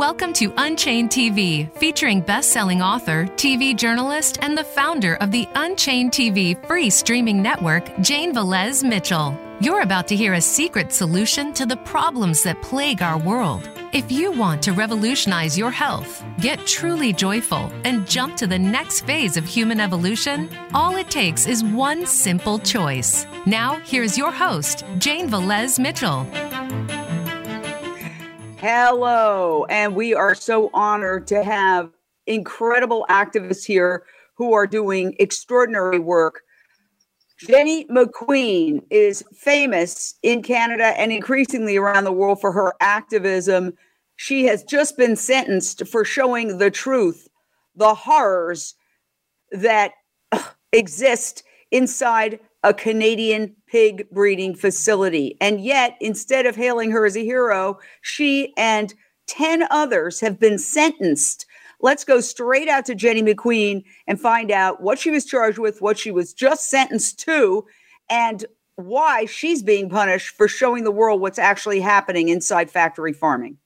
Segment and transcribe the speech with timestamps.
[0.00, 5.46] Welcome to Unchained TV, featuring best selling author, TV journalist, and the founder of the
[5.56, 9.38] Unchained TV free streaming network, Jane Velez Mitchell.
[9.60, 13.68] You're about to hear a secret solution to the problems that plague our world.
[13.92, 19.02] If you want to revolutionize your health, get truly joyful, and jump to the next
[19.02, 23.26] phase of human evolution, all it takes is one simple choice.
[23.44, 26.26] Now, here's your host, Jane Velez Mitchell.
[28.62, 31.94] Hello, and we are so honored to have
[32.26, 36.42] incredible activists here who are doing extraordinary work.
[37.38, 43.72] Jenny McQueen is famous in Canada and increasingly around the world for her activism.
[44.16, 47.28] She has just been sentenced for showing the truth,
[47.76, 48.74] the horrors
[49.52, 49.92] that
[50.70, 55.36] exist inside a Canadian pig breeding facility.
[55.40, 58.92] And yet, instead of hailing her as a hero, she and
[59.28, 61.46] 10 others have been sentenced.
[61.80, 65.80] Let's go straight out to Jenny McQueen and find out what she was charged with,
[65.80, 67.64] what she was just sentenced to,
[68.10, 68.44] and
[68.74, 73.56] why she's being punished for showing the world what's actually happening inside factory farming.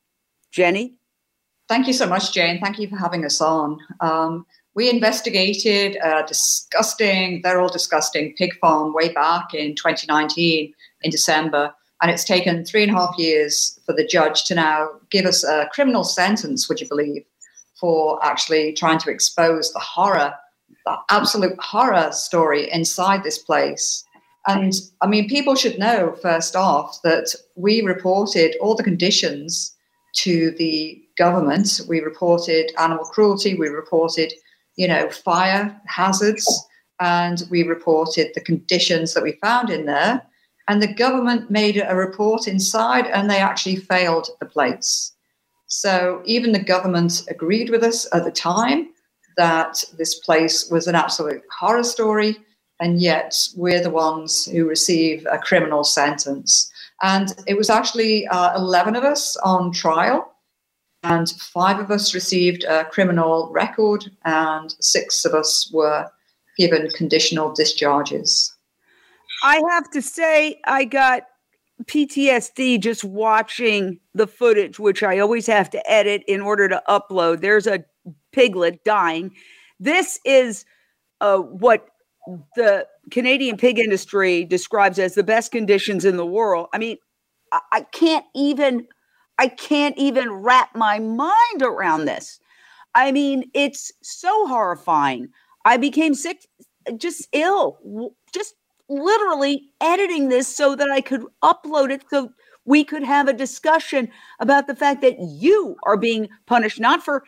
[0.50, 0.94] Jenny?
[1.66, 2.60] Thank you so much, Jane.
[2.60, 3.78] Thank you for having us on.
[4.00, 11.10] Um, we investigated a disgusting, they're all disgusting, pig farm way back in 2019 in
[11.10, 11.72] December.
[12.02, 15.44] And it's taken three and a half years for the judge to now give us
[15.44, 17.24] a criminal sentence, would you believe,
[17.80, 20.34] for actually trying to expose the horror,
[20.84, 24.04] the absolute horror story inside this place.
[24.46, 29.74] And I mean, people should know first off that we reported all the conditions
[30.16, 31.80] to the government.
[31.88, 34.34] We reported animal cruelty, we reported
[34.76, 36.46] you know, fire hazards,
[37.00, 40.22] and we reported the conditions that we found in there.
[40.68, 45.12] And the government made a report inside, and they actually failed the place.
[45.66, 48.88] So even the government agreed with us at the time
[49.36, 52.36] that this place was an absolute horror story,
[52.80, 56.70] and yet we're the ones who receive a criminal sentence.
[57.02, 60.33] And it was actually uh, 11 of us on trial
[61.04, 66.10] and five of us received a criminal record, and six of us were
[66.56, 68.52] given conditional discharges.
[69.42, 71.24] I have to say, I got
[71.84, 77.40] PTSD just watching the footage, which I always have to edit in order to upload.
[77.40, 77.84] There's a
[78.32, 79.32] piglet dying.
[79.78, 80.64] This is
[81.20, 81.86] uh, what
[82.56, 86.68] the Canadian pig industry describes as the best conditions in the world.
[86.72, 86.96] I mean,
[87.52, 88.86] I, I can't even
[89.38, 92.40] I can't even wrap my mind around this.
[92.94, 95.28] I mean, it's so horrifying.
[95.64, 96.46] I became sick,
[96.96, 98.54] just ill, just
[98.88, 102.30] literally editing this so that I could upload it so
[102.64, 104.08] we could have a discussion
[104.40, 107.24] about the fact that you are being punished, not for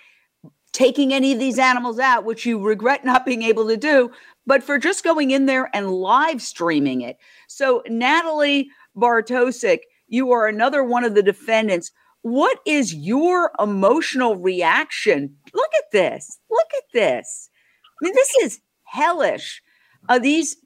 [0.72, 4.10] taking any of these animals out, which you regret not being able to do,
[4.46, 7.16] but for just going in there and live streaming it.
[7.48, 11.90] So, Natalie Bartosik, you are another one of the defendants.
[12.22, 15.36] What is your emotional reaction?
[15.54, 16.38] Look at this.
[16.50, 17.50] Look at this.
[18.00, 19.62] I mean, this is hellish.
[20.08, 20.56] Uh, these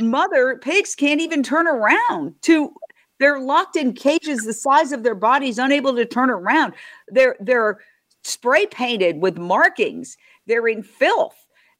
[0.00, 2.72] mother pigs can't even turn around to
[3.18, 6.72] they're locked in cages the size of their bodies unable to turn around
[7.08, 7.78] they're they're
[8.22, 11.36] spray painted with markings they're in filth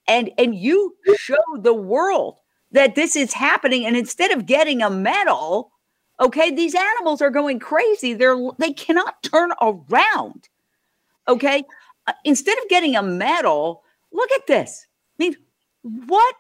[0.07, 2.37] and and you show the world
[2.71, 5.73] that this is happening and instead of getting a medal
[6.21, 8.13] Okay, these animals are going crazy.
[8.13, 10.49] They're they cannot turn around.
[11.29, 11.65] Okay,
[12.07, 13.83] uh, instead of getting a medal,
[14.13, 14.87] look at this.
[15.19, 15.37] I mean,
[15.83, 16.35] what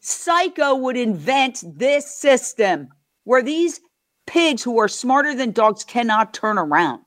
[0.00, 2.88] psycho would invent this system
[3.24, 3.80] where these
[4.26, 7.02] pigs who are smarter than dogs cannot turn around?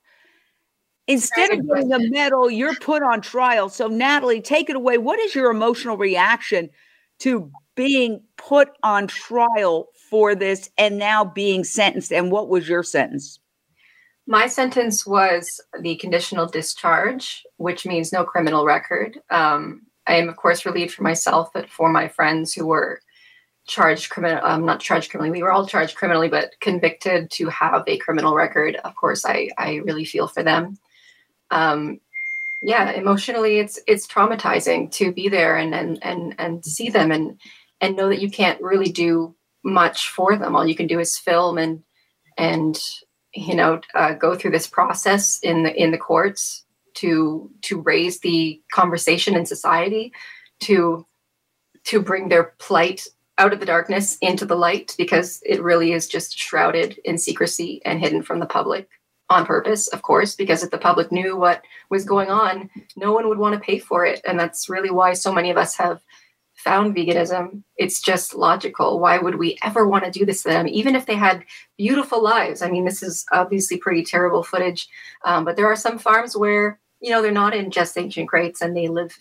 [1.08, 3.68] Instead of getting a medal, you're put on trial.
[3.70, 5.00] So, Natalie, take it away.
[5.00, 6.70] What is your emotional reaction
[7.20, 12.12] to being put on trial for this and now being sentenced.
[12.12, 13.40] And what was your sentence?
[14.28, 19.18] My sentence was the conditional discharge, which means no criminal record.
[19.30, 23.00] Um, I am, of course, relieved for myself, but for my friends who were
[23.66, 27.86] charged criminal, um, not charged criminally, we were all charged criminally, but convicted to have
[27.88, 28.76] a criminal record.
[28.84, 30.78] Of course, I I really feel for them.
[31.50, 32.02] Um,
[32.62, 37.40] yeah, emotionally, it's it's traumatizing to be there and and and and see them and
[37.82, 40.56] and know that you can't really do much for them.
[40.56, 41.84] All you can do is film and
[42.38, 42.80] and
[43.34, 46.66] you know uh, go through this process in the in the courts
[46.96, 50.12] to to raise the conversation in society
[50.62, 51.06] to
[51.86, 56.08] to bring their plight out of the darkness into the light because it really is
[56.08, 58.90] just shrouded in secrecy and hidden from the public
[59.30, 63.30] on purpose, of course, because if the public knew what was going on, no one
[63.30, 64.22] would want to pay for it.
[64.28, 66.02] And that's really why so many of us have
[66.60, 67.64] found veganism.
[67.78, 69.00] It's just logical.
[69.00, 71.46] Why would we ever want to do this to them, even if they had
[71.78, 72.62] beautiful lives?
[72.62, 74.88] I mean, this is obviously pretty terrible footage,
[75.24, 78.76] um, but there are some farms where, you know, they're not in gestation crates and
[78.76, 79.18] they live,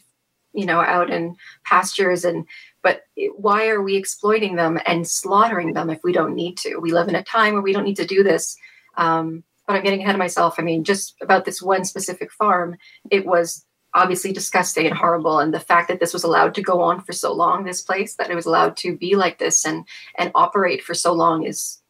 [0.52, 2.44] you know, out in pastures and
[2.82, 3.02] but
[3.37, 6.79] why are we exploiting them and slaughtering them if we don't need to?
[6.79, 8.56] We live in a time where we don't need to do this.
[8.96, 10.55] Um, but I'm getting ahead of myself.
[10.58, 12.76] I mean, just about this one specific farm,
[13.11, 15.38] it was obviously disgusting and horrible.
[15.38, 18.14] And the fact that this was allowed to go on for so long, this place,
[18.17, 19.87] that it was allowed to be like this and
[20.17, 21.81] and operate for so long is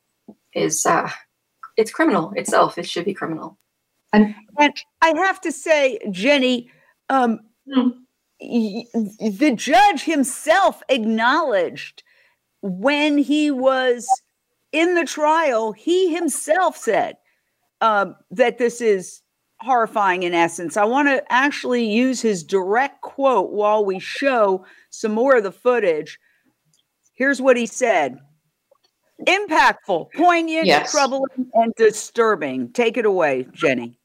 [0.54, 1.10] is uh,
[1.76, 2.78] it's criminal itself.
[2.78, 3.58] It should be criminal.
[4.12, 4.72] And, and
[5.02, 6.70] I have to say, Jenny,
[7.10, 7.92] um, mm.
[8.40, 12.02] y- the judge himself acknowledged
[12.62, 14.08] when he was
[14.72, 17.16] in the trial, he himself said
[17.80, 19.20] um, that this is
[19.60, 20.76] horrifying in essence.
[20.76, 25.52] I want to actually use his direct quote while we show some more of the
[25.52, 26.18] footage.
[27.14, 28.18] Here's what he said
[29.26, 30.92] impactful, poignant, yes.
[30.92, 32.72] troubling, and disturbing.
[32.72, 33.98] Take it away, Jenny.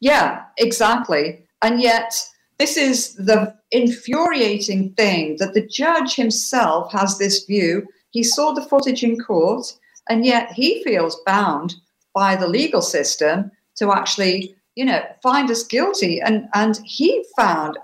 [0.00, 1.44] Yeah, exactly.
[1.62, 2.14] And yet,
[2.58, 7.86] this is the infuriating thing that the judge himself has this view.
[8.10, 9.66] He saw the footage in court,
[10.08, 11.74] and yet he feels bound
[12.14, 16.20] by the legal system to actually, you know, find us guilty.
[16.20, 17.78] And and he found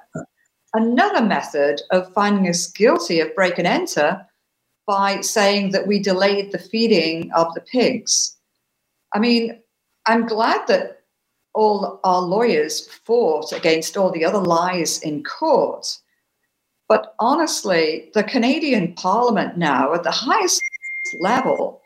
[0.75, 4.27] another method of finding us guilty of break and enter
[4.87, 8.37] by saying that we delayed the feeding of the pigs.
[9.15, 9.61] I mean,
[10.07, 11.03] I'm glad that
[11.55, 15.99] all our lawyers fought against all the other lies in court.
[16.89, 20.61] But honestly, the Canadian Parliament now, at the highest
[21.21, 21.81] level,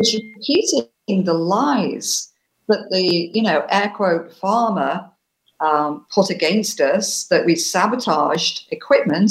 [0.00, 2.29] is repeating the lies
[2.70, 5.10] that the, you know, air quote farmer
[5.60, 9.30] um, put against us, that we sabotaged equipment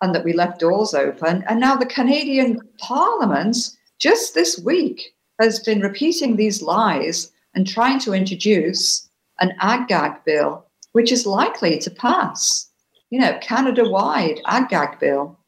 [0.00, 1.44] and that we left doors open.
[1.48, 3.56] And now the Canadian Parliament,
[3.98, 9.08] just this week, has been repeating these lies and trying to introduce
[9.40, 12.68] an ag-gag bill, which is likely to pass.
[13.10, 15.38] You know, Canada-wide ag-gag bill.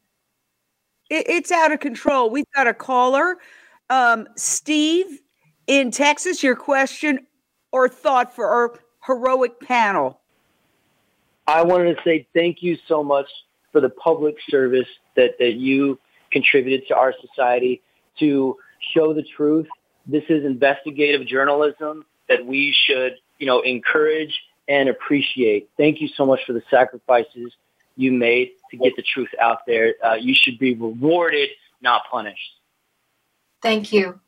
[1.09, 2.29] it's out of control.
[2.29, 3.37] We've got a caller.
[3.89, 5.22] Um, Steve
[5.67, 7.27] in Texas, your question
[7.71, 10.19] or thought for our heroic panel?
[11.47, 13.27] I wanted to say thank you so much
[13.71, 15.99] for the public service that, that you
[16.31, 17.81] contributed to our society
[18.19, 18.57] to
[18.93, 19.67] show the truth.
[20.05, 25.69] This is investigative journalism that we should, you know, encourage and appreciate.
[25.77, 27.51] Thank you so much for the sacrifices
[27.95, 29.95] you made to get the truth out there.
[30.03, 31.49] Uh, you should be rewarded,
[31.81, 32.53] not punished.
[33.61, 34.19] Thank you.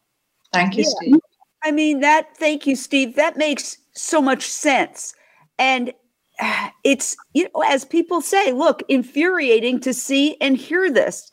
[0.55, 0.89] Thank you, yeah.
[0.89, 1.19] Steve.
[1.63, 3.15] I mean, that, thank you, Steve.
[3.15, 5.13] That makes so much sense.
[5.57, 5.93] And
[6.83, 11.31] it's, you know, as people say, look, infuriating to see and hear this.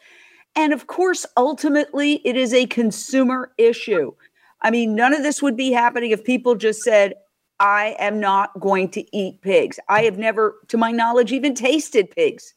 [0.55, 4.13] And of course, ultimately, it is a consumer issue.
[4.61, 7.15] I mean, none of this would be happening if people just said,
[7.59, 9.79] I am not going to eat pigs.
[9.89, 12.55] I have never, to my knowledge, even tasted pigs.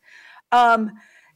[0.52, 0.92] Um,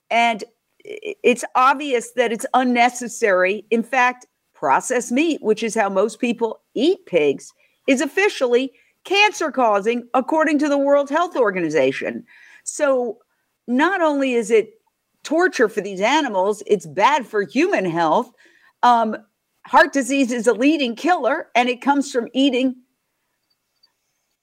[0.09, 0.43] and
[0.83, 3.65] it's obvious that it's unnecessary.
[3.69, 4.25] In fact,
[4.59, 7.53] processed meat, which is how most people eat pigs,
[7.87, 8.73] is officially
[9.05, 12.25] cancer causing, according to the World Health Organization.
[12.65, 13.19] So,
[13.67, 14.71] not only is it
[15.23, 18.31] torture for these animals, it's bad for human health.
[18.83, 19.15] Um,
[19.65, 22.75] heart disease is a leading killer, and it comes from eating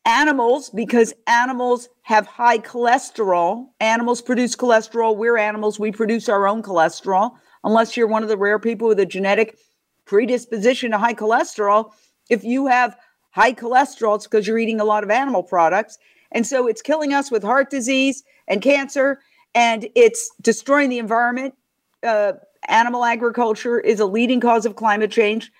[0.07, 3.67] animals because animals have high cholesterol.
[3.81, 5.17] Animals produce cholesterol.
[5.17, 7.33] We're animals, we produce our own cholesterol.
[7.65, 9.59] Unless you're one of the rare people with a genetic
[10.07, 11.93] predisposition to high cholesterol,
[12.31, 12.97] if you have
[13.31, 15.99] high cholesterol, it's because you're eating a lot of animal products.
[16.33, 19.21] And so it's killing us with heart disease and cancer,
[19.55, 21.55] and it's destroying the environment.
[22.03, 22.33] Uh,
[22.69, 25.51] animal agriculture is a leading cause of climate change,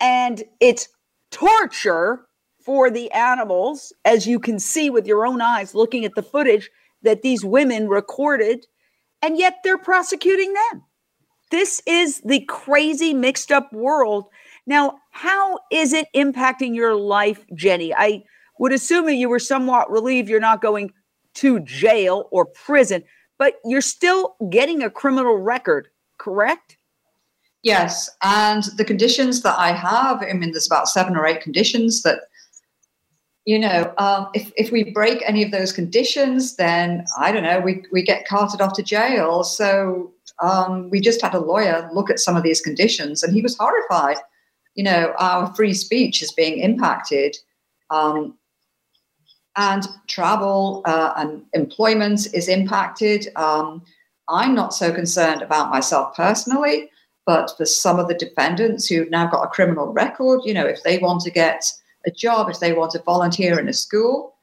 [0.00, 0.88] and it's
[1.30, 2.26] torture
[2.60, 6.70] for the animals, as you can see with your own eyes looking at the footage
[7.02, 8.66] that these women recorded,
[9.22, 10.82] and yet they're prosecuting them.
[11.50, 14.26] This is the crazy mixed up world.
[14.66, 17.94] Now, how is it impacting your life, Jenny?
[17.94, 18.24] I
[18.58, 20.92] would assume that you were somewhat relieved you're not going
[21.34, 23.04] to jail or prison,
[23.38, 25.88] but you're still getting a criminal record,
[26.18, 26.78] correct?
[27.62, 28.08] Yes.
[28.22, 32.20] And the conditions that I have, I mean, there's about seven or eight conditions that
[33.46, 37.60] you know, um, if, if we break any of those conditions, then I don't know,
[37.60, 39.44] we, we get carted off to jail.
[39.44, 43.42] So um, we just had a lawyer look at some of these conditions and he
[43.42, 44.18] was horrified.
[44.74, 47.36] you know, our free speech is being impacted.
[47.88, 48.36] Um,
[49.56, 53.28] and travel uh, and employment is impacted.
[53.36, 53.82] Um,
[54.28, 56.90] I'm not so concerned about myself personally,
[57.24, 60.82] but for some of the defendants who've now got a criminal record, you know, if
[60.82, 61.64] they want to get
[62.06, 64.36] a job, if they want to volunteer in a school,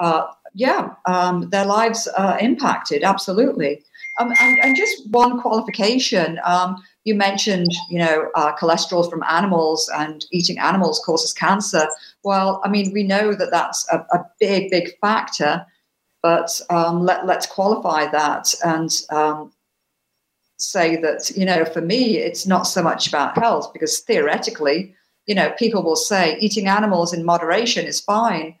[0.00, 3.82] uh, yeah, um, their lives are impacted, absolutely.
[4.20, 6.38] Um, and, and, just one qualification.
[6.44, 11.88] Um, you mentioned, you know, uh, cholesterol from animals and eating animals causes cancer.
[12.22, 15.66] Well, I mean, we know that that's a, a big, big factor,
[16.22, 19.52] but um, let, let's qualify that and um,
[20.56, 24.94] say that, you know, for me, it's not so much about health because theoretically,
[25.26, 28.54] you know, people will say eating animals in moderation is fine.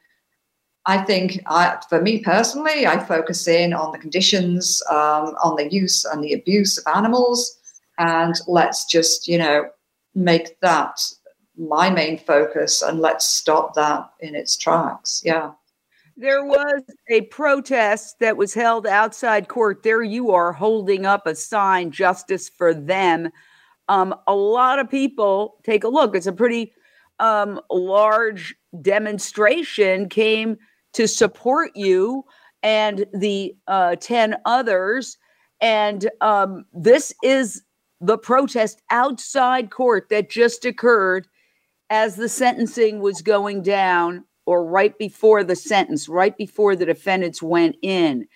[0.86, 5.72] I think, I, for me personally, I focus in on the conditions, um, on the
[5.72, 7.56] use and the abuse of animals,
[7.98, 9.70] and let's just, you know,
[10.14, 11.00] make that
[11.56, 15.22] my main focus and let's stop that in its tracks.
[15.24, 15.52] Yeah.
[16.16, 19.82] There was a protest that was held outside court.
[19.82, 23.30] There you are holding up a sign, justice for them.
[23.88, 26.14] Um, a lot of people take a look.
[26.14, 26.72] It's a pretty
[27.18, 30.56] um, large demonstration came
[30.94, 32.24] to support you
[32.62, 35.18] and the uh, 10 others.
[35.60, 37.62] And um, this is
[38.00, 41.26] the protest outside court that just occurred
[41.90, 47.42] as the sentencing was going down or right before the sentence, right before the defendants
[47.42, 48.26] went in.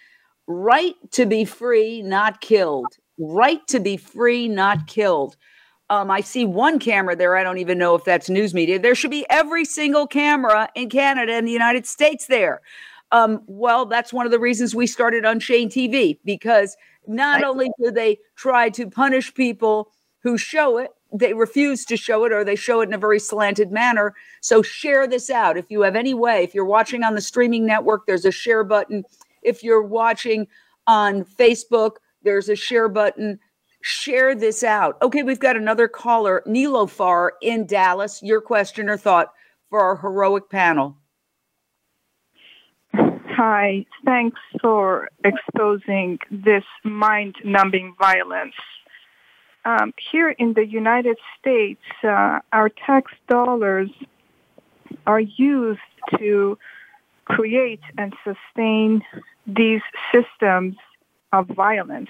[0.47, 2.87] Right to be free, not killed.
[3.19, 5.37] Right to be free, not killed.
[5.91, 7.37] Um, I see one camera there.
[7.37, 8.79] I don't even know if that's news media.
[8.79, 12.61] There should be every single camera in Canada and the United States there.
[13.11, 16.77] Um, well, that's one of the reasons we started Unchained TV because
[17.07, 19.91] not only do they try to punish people
[20.23, 23.19] who show it, they refuse to show it or they show it in a very
[23.19, 24.15] slanted manner.
[24.43, 25.57] So share this out.
[25.57, 28.63] If you have any way, if you're watching on the streaming network, there's a share
[28.63, 29.05] button.
[29.43, 30.47] If you're watching
[30.87, 31.93] on Facebook,
[32.23, 33.39] there's a share button.
[33.89, 35.01] Share this out.
[35.01, 38.23] Okay, we've got another caller, Nilofar in Dallas.
[38.23, 39.33] Your question or thought
[39.71, 40.97] for our heroic panel.
[42.95, 48.55] Hi, thanks for exposing this mind numbing violence
[49.69, 53.91] um, here in the United States, uh, our tax dollars
[55.07, 55.81] are used
[56.19, 56.59] to
[57.27, 59.03] create and sustain
[59.47, 60.77] these systems
[61.33, 62.09] of violence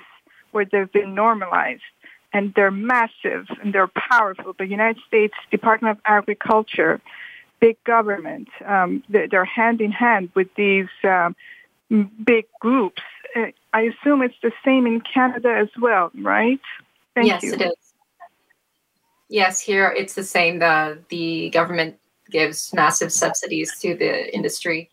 [0.58, 1.82] where they've been normalized
[2.32, 4.52] and they're massive and they're powerful.
[4.58, 7.00] The United States Department of Agriculture,
[7.60, 11.36] big government, um, they're hand in hand with these um,
[12.24, 13.02] big groups.
[13.36, 16.60] Uh, I assume it's the same in Canada as well, right?
[17.14, 17.52] Thank yes, you.
[17.52, 17.72] it is.
[19.28, 20.58] Yes, here it's the same.
[20.58, 21.98] The the government
[22.30, 24.90] gives massive subsidies to the industry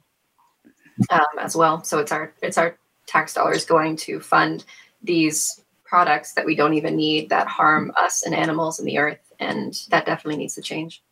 [1.10, 1.84] um, as well.
[1.84, 4.66] So it's our it's our tax dollars going to fund
[5.06, 9.32] these products that we don't even need that harm us and animals and the earth,
[9.40, 11.04] and that definitely needs to change.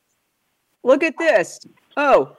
[0.84, 1.60] Look at this.
[1.96, 2.36] Oh,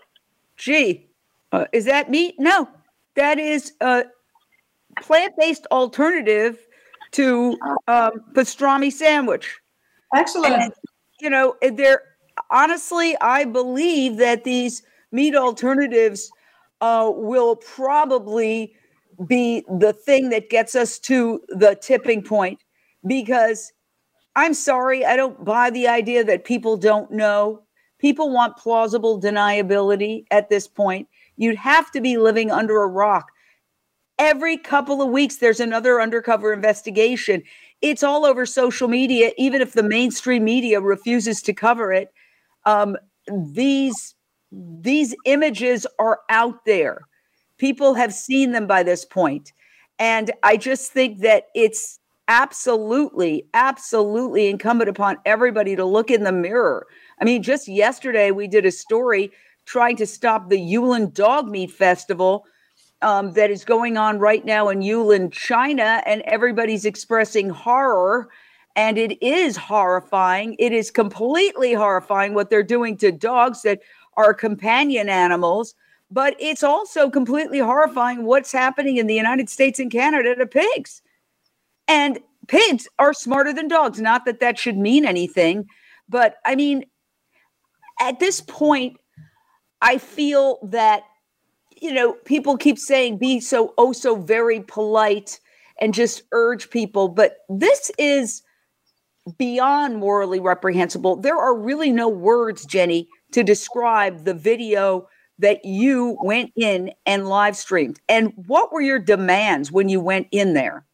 [0.57, 1.07] gee,
[1.53, 2.35] uh, is that meat?
[2.39, 2.69] No,
[3.17, 4.05] that is a
[5.01, 6.59] plant-based alternative
[7.13, 7.57] to
[7.87, 9.59] um, pastrami sandwich.
[10.15, 10.55] Excellent.
[10.55, 10.73] And,
[11.21, 12.03] you know, there.
[12.51, 14.83] Honestly, I believe that these
[15.13, 16.33] meat alternatives
[16.81, 18.75] uh, will probably
[19.27, 22.61] be the thing that gets us to the tipping point
[23.07, 23.73] because
[24.37, 27.63] I'm sorry, I don't buy the idea that people don't know.
[27.99, 31.09] People want plausible deniability at this point.
[31.37, 33.31] You'd have to be living under a rock
[34.19, 37.43] Every couple of weeks, there's another undercover investigation.
[37.83, 42.13] It's all over social media, even if the mainstream media refuses to cover it.
[42.65, 42.97] Um,
[43.29, 44.15] these
[44.53, 47.09] these images are out there.
[47.59, 49.53] People have seen them by this point.
[49.99, 56.33] And I just think that it's absolutely, absolutely incumbent upon everybody to look in the
[56.33, 56.87] mirror.
[57.21, 59.31] I mean, just yesterday we did a story
[59.67, 62.45] trying to stop the Yulin Dog Meat Festival
[63.03, 68.29] um, that is going on right now in Yulin, China, and everybody's expressing horror.
[68.77, 70.57] And it is horrifying.
[70.59, 73.81] It is completely horrifying what they're doing to dogs that
[74.17, 75.75] are companion animals.
[76.11, 81.03] But it's also completely horrifying what's happening in the United States and Canada to pigs.
[81.89, 84.01] And pigs are smarter than dogs.
[84.01, 85.67] Not that that should mean anything,
[86.09, 86.85] but I mean,
[88.01, 88.99] at this point,
[89.81, 91.05] I feel that
[91.81, 95.41] you know, people keep saying be so oh so very polite
[95.81, 98.43] and just urge people, but this is
[99.39, 101.17] beyond morally reprehensible.
[101.17, 107.29] There are really no words, Jenny, to describe the video that you went in and
[107.29, 108.01] live streamed.
[108.09, 110.85] And what were your demands when you went in there?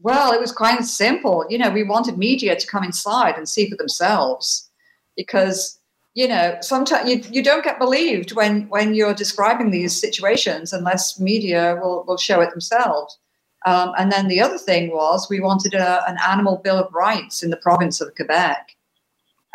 [0.00, 1.46] Well, it was quite simple.
[1.48, 4.68] You know, we wanted media to come inside and see for themselves
[5.16, 5.78] because,
[6.14, 11.18] you know, sometimes you, you don't get believed when, when you're describing these situations unless
[11.18, 13.18] media will, will show it themselves.
[13.64, 17.42] Um, and then the other thing was we wanted a, an animal bill of rights
[17.42, 18.76] in the province of Quebec.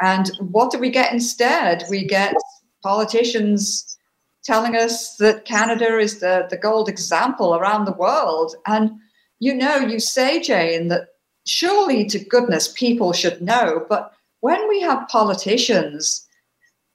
[0.01, 1.83] And what do we get instead?
[1.89, 2.33] We get
[2.81, 3.97] politicians
[4.43, 8.55] telling us that Canada is the, the gold example around the world.
[8.65, 8.91] And
[9.39, 11.09] you know, you say, Jane, that
[11.45, 16.27] surely to goodness people should know, but when we have politicians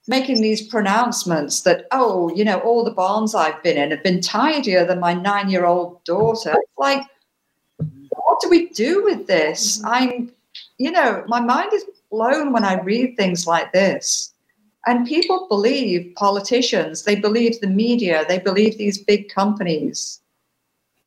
[0.09, 4.21] making these pronouncements that, oh, you know, all the barns I've been in have been
[4.21, 7.03] tidier than my nine year old daughter, like,
[8.11, 9.79] what do we do with this?
[9.79, 9.87] Mm-hmm.
[9.89, 10.33] I'm,
[10.79, 14.33] you know, my mind is blown when I read things like this.
[14.87, 20.21] And people believe politicians, they believe the media, they believe these big companies.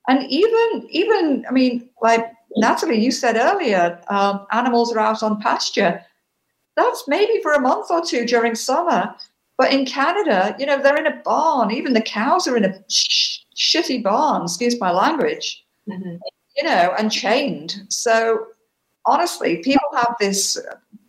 [0.08, 2.26] And even, even, I mean, like
[2.58, 6.04] Natalie, you said earlier, um, animals are out on pasture.
[6.76, 9.16] That's maybe for a month or two during summer.
[9.58, 11.72] But in Canada, you know, they're in a barn.
[11.72, 16.16] Even the cows are in a sh- shitty barn, excuse my language, mm-hmm.
[16.58, 17.76] you know, and chained.
[17.90, 18.48] So
[19.06, 20.58] honestly, people have this,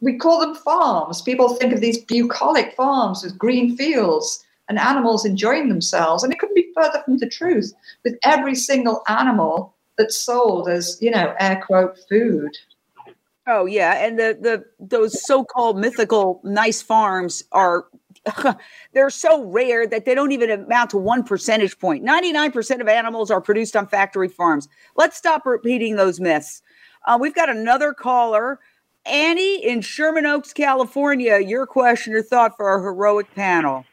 [0.00, 1.22] we call them farms.
[1.22, 6.22] People think of these bucolic farms with green fields and animals enjoying themselves.
[6.22, 7.72] And it couldn't be further from the truth
[8.04, 12.56] with every single animal that's sold as, you know, air quote food.
[13.46, 17.86] Oh yeah, and the the those so-called mythical nice farms are
[18.92, 22.04] they're so rare that they don't even amount to one percentage point.
[22.04, 24.68] 99% of animals are produced on factory farms.
[24.94, 26.62] Let's stop repeating those myths.
[27.06, 28.60] Uh, we've got another caller,
[29.06, 31.38] Annie in Sherman Oaks, California.
[31.38, 33.84] Your question or thought for our heroic panel.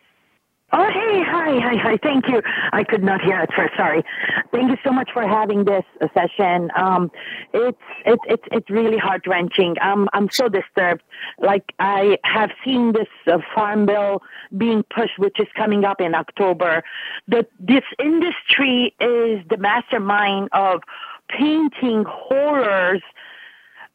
[0.73, 1.97] Oh, hey, hi, hi, hi.
[2.03, 2.41] Thank you.
[2.73, 3.73] I could not hear at first.
[3.77, 4.03] Sorry.
[4.51, 6.69] Thank you so much for having this session.
[6.75, 7.09] Um,
[7.53, 9.77] it's it's it's it's really heart wrenching.
[9.81, 11.03] Um, I'm so disturbed.
[11.39, 14.23] Like I have seen this uh, farm bill
[14.57, 16.83] being pushed, which is coming up in October.
[17.29, 20.81] That this industry is the mastermind of
[21.29, 23.01] painting horrors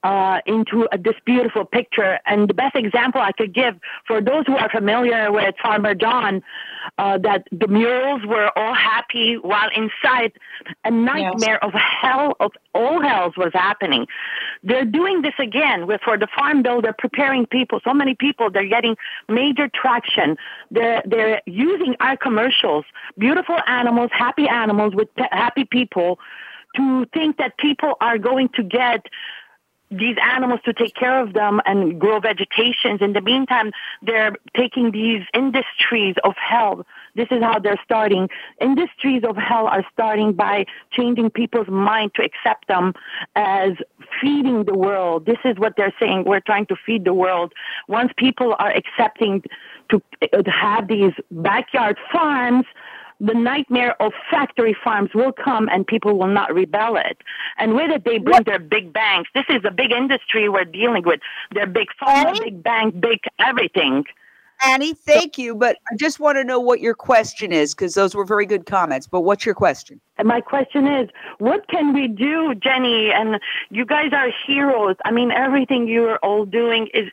[0.02, 2.18] uh, into a, this beautiful picture.
[2.26, 6.42] And the best example I could give for those who are familiar with Farmer John,
[6.98, 10.32] uh, that the murals were all happy while inside
[10.84, 11.70] a nightmare yes.
[11.72, 14.06] of hell of all hells was happening.
[14.62, 16.82] They're doing this again with for the farm bill.
[16.82, 17.80] They're preparing people.
[17.84, 18.50] So many people.
[18.50, 18.96] They're getting
[19.28, 20.36] major traction.
[20.70, 22.84] They're they're using our commercials,
[23.18, 26.18] beautiful animals, happy animals with happy people,
[26.76, 29.06] to think that people are going to get
[29.98, 33.00] these animals to take care of them and grow vegetations.
[33.00, 36.86] In the meantime, they're taking these industries of hell.
[37.14, 38.28] This is how they're starting.
[38.60, 42.94] Industries of hell are starting by changing people's mind to accept them
[43.36, 43.72] as
[44.20, 45.26] feeding the world.
[45.26, 46.24] This is what they're saying.
[46.24, 47.52] We're trying to feed the world.
[47.88, 49.42] Once people are accepting
[49.90, 50.02] to,
[50.46, 52.64] have these backyard farms,
[53.22, 57.18] the nightmare of factory farms will come and people will not rebel it.
[57.56, 58.46] And it, they bring what?
[58.46, 59.30] their big banks.
[59.32, 61.20] This is a big industry we're dealing with.
[61.52, 64.04] Their big farm, big bank, big everything.
[64.64, 65.54] Annie, thank you.
[65.54, 68.66] But I just want to know what your question is because those were very good
[68.66, 69.06] comments.
[69.06, 70.00] But what's your question?
[70.18, 73.10] And my question is, what can we do, Jenny?
[73.12, 74.96] And you guys are heroes.
[75.04, 77.10] I mean, everything you're all doing is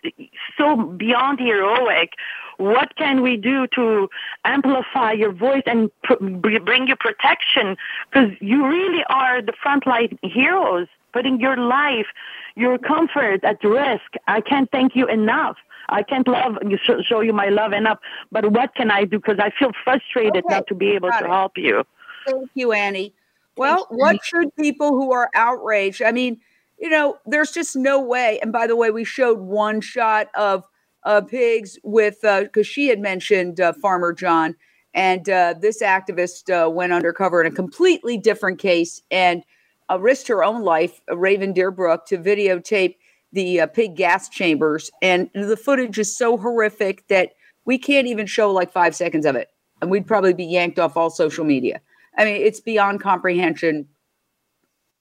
[0.58, 2.14] so beyond heroic.
[2.58, 4.10] What can we do to
[4.44, 7.78] amplify your voice and pr- bring you protection?
[8.12, 12.08] Because you really are the frontline heroes, putting your life,
[12.56, 14.12] your comfort at risk.
[14.28, 15.56] I can't thank you enough.
[15.90, 18.00] I can't love you, show you my love enough.
[18.32, 19.18] But what can I do?
[19.18, 20.56] Because I feel frustrated okay.
[20.56, 21.30] not to be able Got to it.
[21.30, 21.84] help you.
[22.26, 23.14] Thank you, Annie.
[23.58, 26.02] Well, what should people who are outraged?
[26.02, 26.40] I mean,
[26.80, 28.40] you know, there's just no way.
[28.42, 30.64] And by the way, we showed one shot of
[31.04, 34.56] uh, pigs with because uh, she had mentioned uh, Farmer John,
[34.94, 39.44] and uh, this activist uh, went undercover in a completely different case and
[39.90, 42.96] uh, risked her own life, Raven Deerbrook, to videotape
[43.32, 47.34] the uh, pig gas chambers, and the footage is so horrific that
[47.66, 49.50] we can't even show like five seconds of it,
[49.82, 51.82] and we'd probably be yanked off all social media.
[52.18, 53.88] I mean, it's beyond comprehension.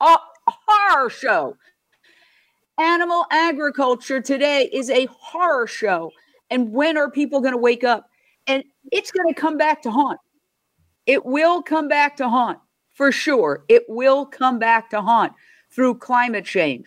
[0.00, 1.56] A horror show.
[2.78, 6.12] Animal agriculture today is a horror show.
[6.50, 8.08] And when are people going to wake up?
[8.46, 8.62] And
[8.92, 10.20] it's going to come back to haunt.
[11.06, 12.58] It will come back to haunt
[12.94, 13.64] for sure.
[13.68, 15.32] It will come back to haunt
[15.70, 16.86] through climate change.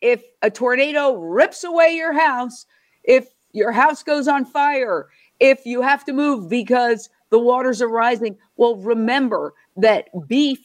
[0.00, 2.66] If a tornado rips away your house,
[3.04, 5.08] if your house goes on fire,
[5.38, 10.60] if you have to move because the waters are rising, well, remember that beef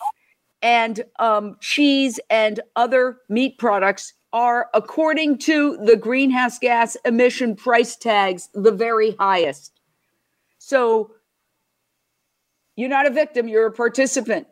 [0.62, 7.96] and um, cheese and other meat products are, according to the greenhouse gas emission price
[7.96, 9.72] tags, the very highest.
[10.58, 11.12] So
[12.76, 14.48] you're not a victim, you're a participant.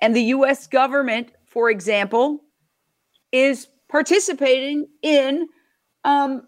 [0.00, 2.40] And the US government, for example,
[3.30, 5.48] is participating in
[6.04, 6.46] um,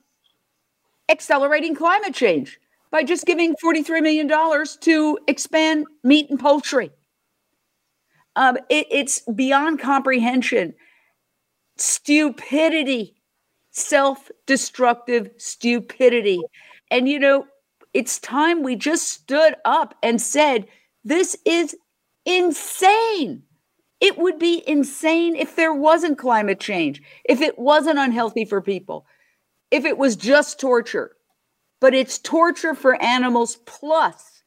[1.09, 2.59] accelerating climate change
[2.91, 4.29] by just giving $43 million
[4.81, 6.91] to expand meat and poultry.
[8.37, 10.75] Um, it, it's beyond comprehension.
[11.77, 13.15] Stupidity,
[13.71, 16.41] self destructive stupidity.
[16.91, 17.47] And, you know,
[17.95, 20.67] it's time we just stood up and said,
[21.05, 21.77] this is
[22.25, 23.43] insane.
[24.03, 29.07] It would be insane if there wasn't climate change, if it wasn't unhealthy for people,
[29.71, 31.13] if it was just torture.
[31.81, 34.43] But it's torture for animals plus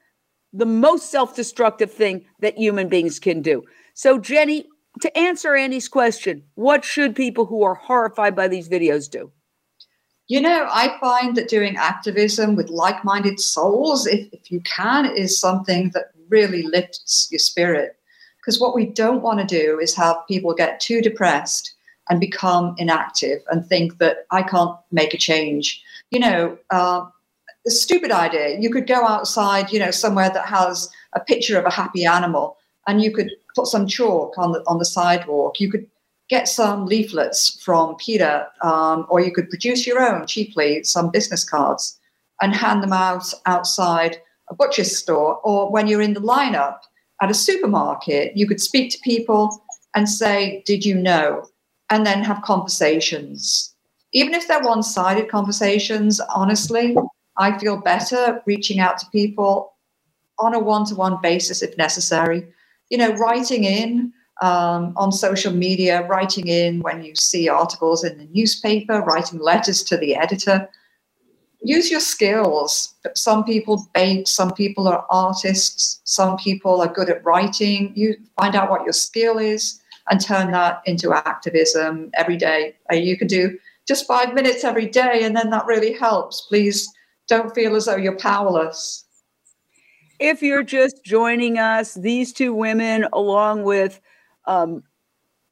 [0.51, 3.63] the most self destructive thing that human beings can do.
[3.93, 4.65] So, Jenny,
[4.99, 9.31] to answer Annie's question, what should people who are horrified by these videos do?
[10.27, 15.05] You know, I find that doing activism with like minded souls, if, if you can,
[15.05, 17.95] is something that really lifts your spirit.
[18.45, 21.73] Because what we don't want to do is have people get too depressed
[22.09, 25.81] and become inactive and think that I can't make a change.
[26.11, 27.05] You know, uh,
[27.65, 28.59] a stupid idea.
[28.59, 32.57] You could go outside, you know, somewhere that has a picture of a happy animal
[32.87, 35.59] and you could put some chalk on the on the sidewalk.
[35.59, 35.87] You could
[36.29, 41.43] get some leaflets from PETA, um, or you could produce your own cheaply, some business
[41.43, 41.99] cards,
[42.41, 44.17] and hand them out outside
[44.49, 46.77] a butcher's store, or when you're in the lineup
[47.25, 51.49] at a supermarket, you could speak to people and say, Did you know?
[51.89, 53.73] And then have conversations.
[54.11, 56.95] Even if they're one sided conversations, honestly,
[57.37, 59.73] I feel better reaching out to people
[60.39, 62.47] on a one to one basis if necessary.
[62.89, 68.17] You know, writing in um, on social media, writing in when you see articles in
[68.17, 70.69] the newspaper, writing letters to the editor
[71.65, 72.93] use your skills.
[73.15, 77.91] Some people bake, some people are artists, some people are good at writing.
[77.95, 82.75] You find out what your skill is and turn that into activism every day.
[82.91, 86.41] Uh, you can do just five minutes every day, and then that really helps.
[86.41, 86.91] Please
[87.27, 89.05] don't feel as though you're powerless.
[90.19, 93.99] If you're just joining us, these two women, along with
[94.45, 94.83] um,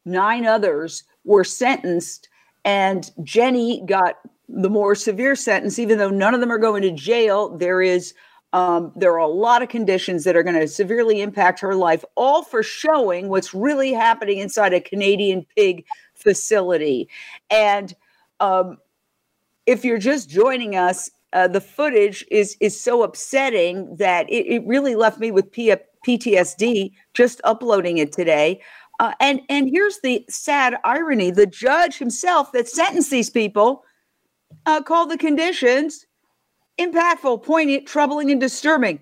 [0.06, 2.30] nine others, were sentenced,
[2.66, 4.16] and Jenny got
[4.56, 8.14] the more severe sentence, even though none of them are going to jail, there is
[8.54, 12.06] um, there are a lot of conditions that are going to severely impact her life,
[12.16, 17.10] all for showing what's really happening inside a Canadian pig facility.
[17.50, 17.96] And
[18.40, 18.78] um,
[19.66, 24.68] if you're just joining us, uh, the footage is is so upsetting that it, it
[24.68, 25.74] really left me with P-
[26.06, 28.62] PTSD just uploading it today.
[29.00, 33.84] Uh, and and here's the sad irony: the judge himself that sentenced these people
[34.66, 36.06] uh, call the conditions
[36.80, 39.00] impactful, poignant, troubling, and disturbing.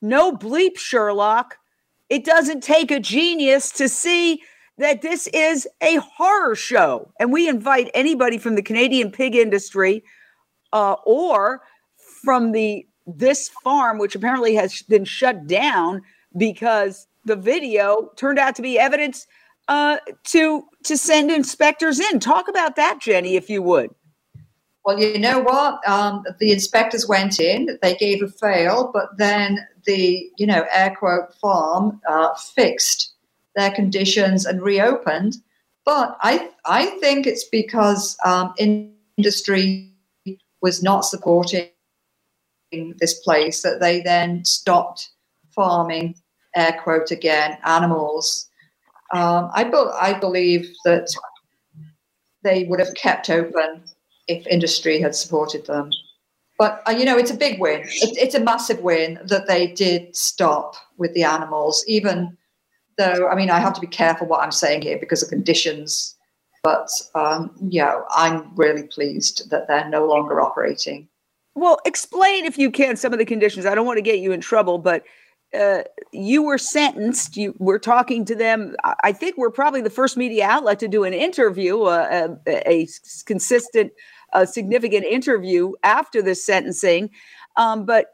[0.00, 1.56] No bleep, Sherlock.
[2.08, 4.40] It doesn't take a genius to see
[4.78, 7.12] that this is a horror show.
[7.18, 10.04] And we invite anybody from the Canadian pig industry
[10.72, 11.62] uh, or
[12.22, 16.02] from the this farm, which apparently has been shut down
[16.36, 19.26] because the video turned out to be evidence
[19.68, 22.20] uh, to to send inspectors in.
[22.20, 23.90] Talk about that, Jenny, if you would.
[24.88, 25.86] Well, you know what?
[25.86, 30.96] Um, the inspectors went in, they gave a fail, but then the, you know, air
[30.98, 33.12] quote farm uh, fixed
[33.54, 35.36] their conditions and reopened.
[35.84, 39.92] But I, I think it's because um, industry
[40.62, 41.68] was not supporting
[42.72, 45.10] this place that they then stopped
[45.54, 46.14] farming,
[46.56, 48.48] air quote again, animals.
[49.12, 51.14] Um, I, be- I believe that
[52.42, 53.82] they would have kept open
[54.28, 55.90] if industry had supported them.
[56.58, 57.80] But uh, you know, it's a big win.
[57.82, 62.36] It, it's a massive win that they did stop with the animals, even
[62.96, 66.14] though I mean, I have to be careful what I'm saying here because of conditions.
[66.64, 71.08] But um, yeah, I'm really pleased that they're no longer operating.
[71.54, 73.64] Well, explain if you can some of the conditions.
[73.64, 75.04] I don't want to get you in trouble, but
[75.58, 77.36] uh, you were sentenced.
[77.36, 78.76] You were talking to them.
[79.02, 82.88] I think we're probably the first media outlet to do an interview, uh, a, a,
[83.24, 83.92] consistent
[84.32, 87.10] a significant interview after the sentencing.
[87.56, 88.06] Um, but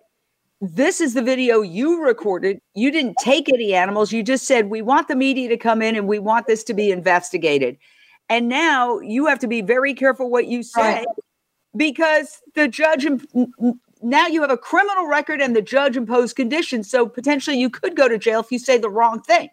[0.60, 2.60] this is the video you recorded.
[2.74, 4.12] You didn't take any animals.
[4.12, 6.74] You just said, we want the media to come in and we want this to
[6.74, 7.76] be investigated.
[8.28, 11.06] And now you have to be very careful what you say right.
[11.76, 13.06] because the judge,
[14.02, 16.90] now you have a criminal record and the judge imposed conditions.
[16.90, 19.50] So potentially you could go to jail if you say the wrong thing.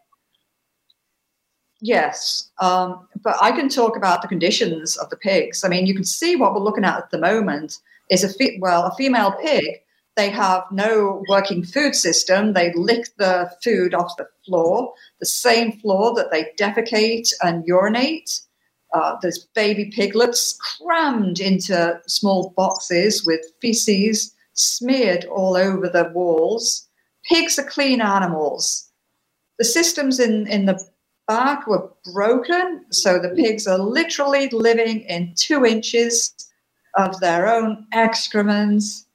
[1.84, 5.64] Yes, um, but I can talk about the conditions of the pigs.
[5.64, 7.78] I mean, you can see what we're looking at at the moment
[8.10, 9.82] is a fe- well, a female pig.
[10.16, 12.54] They have no working food system.
[12.54, 18.42] They lick the food off the floor, the same floor that they defecate and urinate.
[18.94, 26.88] Uh, there's baby piglets crammed into small boxes with feces smeared all over the walls.
[27.28, 28.90] Pigs are clean animals.
[29.60, 30.78] The systems in, in the
[31.28, 36.34] back were broken, so the pigs are literally living in two inches
[36.98, 39.06] of their own excrements,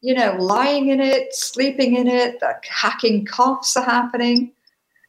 [0.00, 4.52] you know, lying in it, sleeping in it, the hacking coughs are happening,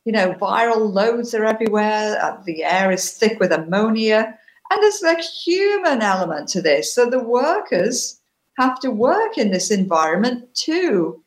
[0.06, 4.38] you know, viral loads are everywhere, uh, the air is thick with ammonia,
[4.70, 6.94] and there's a human element to this.
[6.94, 8.20] So the workers
[8.58, 11.22] have to work in this environment too.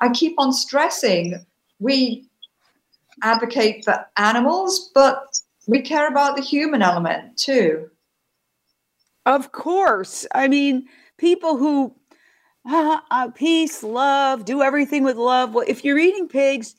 [0.00, 1.44] I keep on stressing
[1.78, 2.26] we
[3.22, 7.90] advocate for animals, but we care about the human element too.
[9.24, 10.26] Of course.
[10.34, 10.86] I mean,
[11.18, 11.94] people who
[12.68, 15.54] uh, uh, peace, love, do everything with love.
[15.54, 16.76] Well, if you're eating pigs,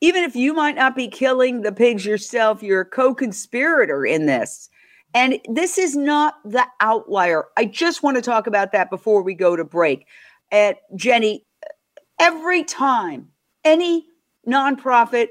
[0.00, 4.26] even if you might not be killing the pigs yourself, you're a co conspirator in
[4.26, 4.70] this.
[5.12, 7.46] And this is not the outlier.
[7.56, 10.06] I just want to talk about that before we go to break.
[10.52, 11.44] At Jenny,
[12.20, 13.28] every time
[13.64, 14.06] any
[14.46, 15.28] nonprofit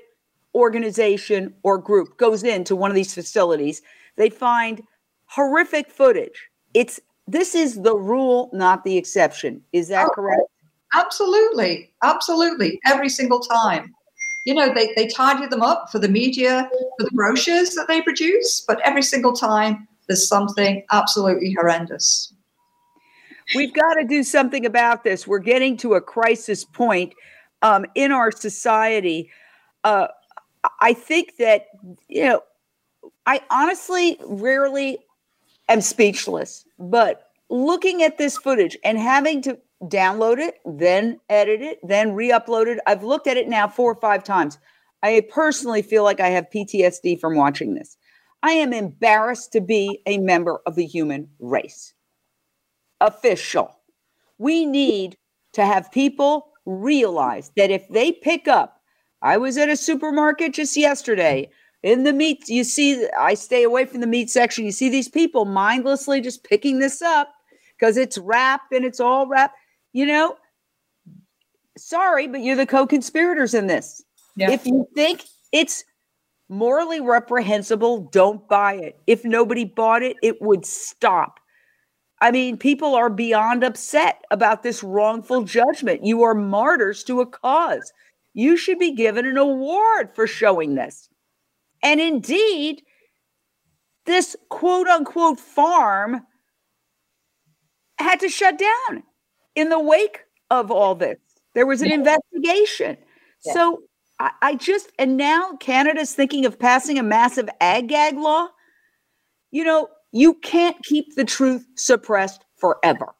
[0.55, 3.81] organization or group goes into one of these facilities,
[4.15, 4.81] they find
[5.25, 6.49] horrific footage.
[6.73, 9.61] It's this is the rule, not the exception.
[9.71, 10.41] Is that oh, correct?
[10.95, 11.93] Absolutely.
[12.03, 12.79] Absolutely.
[12.85, 13.93] Every single time.
[14.45, 18.01] You know, they, they tidy them up for the media, for the brochures that they
[18.01, 22.33] produce, but every single time there's something absolutely horrendous.
[23.55, 25.27] We've got to do something about this.
[25.27, 27.13] We're getting to a crisis point
[27.61, 29.29] um, in our society.
[29.83, 30.07] Uh,
[30.81, 31.67] I think that,
[32.07, 32.41] you know,
[33.25, 34.99] I honestly rarely
[35.67, 41.79] am speechless, but looking at this footage and having to download it, then edit it,
[41.83, 44.57] then re upload it, I've looked at it now four or five times.
[45.01, 47.97] I personally feel like I have PTSD from watching this.
[48.43, 51.93] I am embarrassed to be a member of the human race.
[53.01, 53.75] Official.
[54.37, 55.17] We need
[55.53, 58.78] to have people realize that if they pick up
[59.21, 61.49] I was at a supermarket just yesterday.
[61.81, 64.65] In the meat, you see, I stay away from the meat section.
[64.65, 67.33] You see these people mindlessly just picking this up
[67.77, 69.55] because it's wrapped and it's all wrapped.
[69.93, 70.35] You know,
[71.77, 74.03] sorry, but you're the co conspirators in this.
[74.35, 74.51] Yeah.
[74.51, 75.83] If you think it's
[76.49, 78.99] morally reprehensible, don't buy it.
[79.07, 81.39] If nobody bought it, it would stop.
[82.21, 86.05] I mean, people are beyond upset about this wrongful judgment.
[86.05, 87.93] You are martyrs to a cause.
[88.33, 91.09] You should be given an award for showing this.
[91.81, 92.83] And indeed,
[94.05, 96.21] this quote unquote farm
[97.99, 99.03] had to shut down
[99.55, 101.17] in the wake of all this.
[101.53, 101.95] There was an yeah.
[101.95, 102.97] investigation.
[103.45, 103.53] Yeah.
[103.53, 103.81] So
[104.19, 108.47] I, I, just, and now Canada's thinking of passing a massive ag gag law.
[109.51, 113.13] You know, you can't keep the truth suppressed forever.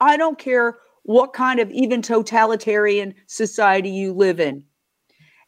[0.00, 4.64] I don't care what kind of even totalitarian society you live in.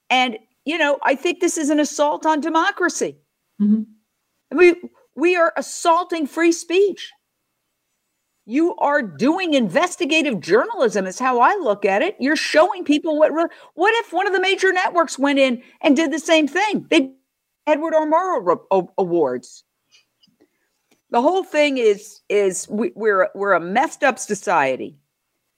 [0.08, 3.18] And, you know, I think this is an assault on democracy.
[3.60, 4.56] Mm-hmm.
[4.56, 4.76] We,
[5.16, 7.12] we are assaulting free speech.
[8.46, 12.16] You are doing investigative journalism, is how I look at it.
[12.20, 13.30] You're showing people what.
[13.74, 16.86] What if one of the major networks went in and did the same thing?
[16.88, 17.10] They
[17.66, 18.06] Edward R.
[18.06, 19.64] Murrow awards.
[21.10, 24.96] The whole thing is is we, we're we're a messed up society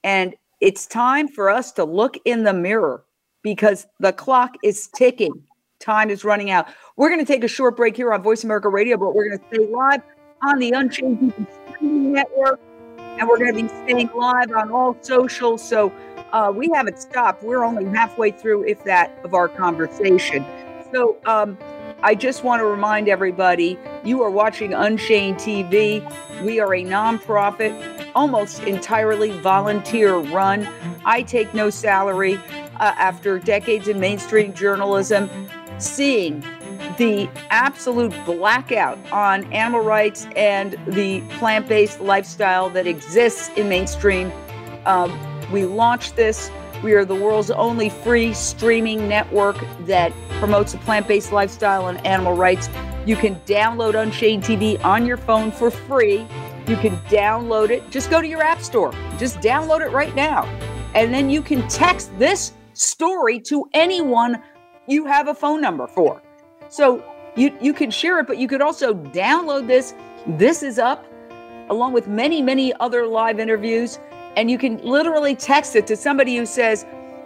[0.03, 3.03] and it's time for us to look in the mirror
[3.41, 5.33] because the clock is ticking.
[5.79, 6.67] Time is running out.
[6.95, 9.39] We're going to take a short break here on Voice America Radio, but we're going
[9.39, 10.01] to stay live
[10.43, 11.33] on the Unchained
[11.81, 12.59] Network,
[12.97, 15.67] and we're going to be staying live on all socials.
[15.67, 15.91] So
[16.31, 17.43] uh, we haven't stopped.
[17.43, 20.45] We're only halfway through, if that, of our conversation.
[20.93, 21.57] So um,
[22.03, 26.01] I just want to remind everybody you are watching Unchained TV.
[26.43, 30.67] We are a nonprofit, almost entirely volunteer run.
[31.05, 32.37] I take no salary
[32.79, 35.29] uh, after decades in mainstream journalism,
[35.77, 36.39] seeing
[36.97, 44.31] the absolute blackout on animal rights and the plant based lifestyle that exists in mainstream.
[44.87, 45.15] Um,
[45.51, 46.49] we launched this.
[46.83, 52.05] We are the world's only free streaming network that promotes a plant based lifestyle and
[52.05, 52.69] animal rights.
[53.05, 56.25] You can download Unchained TV on your phone for free.
[56.67, 57.89] You can download it.
[57.91, 58.93] Just go to your app store.
[59.17, 60.45] Just download it right now.
[60.95, 64.41] And then you can text this story to anyone
[64.87, 66.21] you have a phone number for.
[66.69, 67.03] So
[67.35, 69.93] you you can share it, but you could also download this.
[70.27, 71.05] This is up
[71.69, 73.99] along with many, many other live interviews.
[74.35, 76.85] And you can literally text it to somebody who says,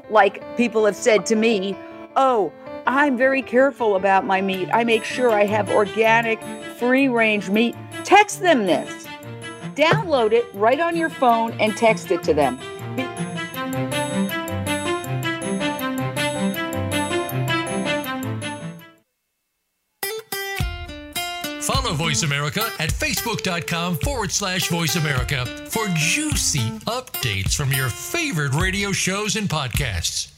[0.09, 1.77] like people have said to me,
[2.15, 2.51] Oh,
[2.87, 4.69] I'm very careful about my meat.
[4.71, 6.41] I make sure I have organic,
[6.77, 7.75] free range meat.
[8.03, 9.07] Text them this.
[9.75, 12.57] Download it right on your phone and text it to them.
[21.65, 28.53] Follow Voice America at facebook.com forward slash voice America for juicy updates from your favorite
[28.53, 30.31] radio shows and podcasts.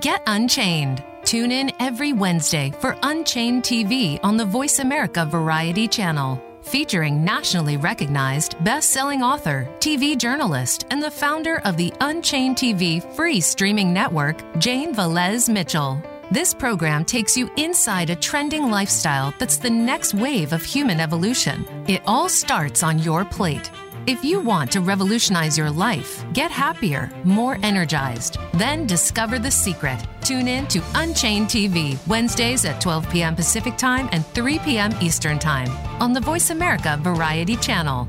[0.00, 1.04] Get Unchained.
[1.22, 6.42] Tune in every Wednesday for Unchained TV on the Voice America Variety Channel.
[6.62, 13.00] Featuring nationally recognized best selling author, TV journalist, and the founder of the Unchained TV
[13.14, 16.02] free streaming network, Jane Velez Mitchell.
[16.30, 21.64] This program takes you inside a trending lifestyle that's the next wave of human evolution.
[21.86, 23.70] It all starts on your plate.
[24.08, 30.04] If you want to revolutionize your life, get happier, more energized, then discover the secret.
[30.20, 33.36] Tune in to Unchained TV Wednesdays at 12 p.m.
[33.36, 34.92] Pacific Time and 3 p.m.
[35.00, 35.70] Eastern Time
[36.02, 38.08] on the Voice America Variety Channel.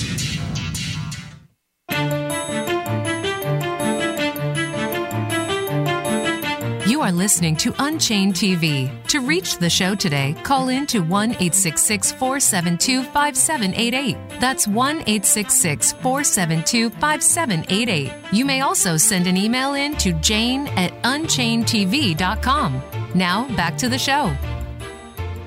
[7.11, 8.89] are listening to Unchained TV.
[9.07, 14.17] To reach the show today, call in to 1 866 472 5788.
[14.39, 18.11] That's 1 866 472 5788.
[18.31, 22.81] You may also send an email in to jane at unchainedtv.com.
[23.13, 24.33] Now, back to the show.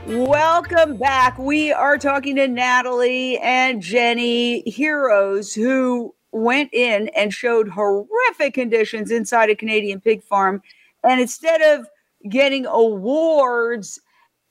[0.07, 1.39] Welcome back.
[1.39, 9.11] We are talking to Natalie and Jenny, heroes who went in and showed horrific conditions
[9.11, 10.61] inside a Canadian pig farm
[11.05, 11.87] and instead of
[12.29, 14.01] getting awards,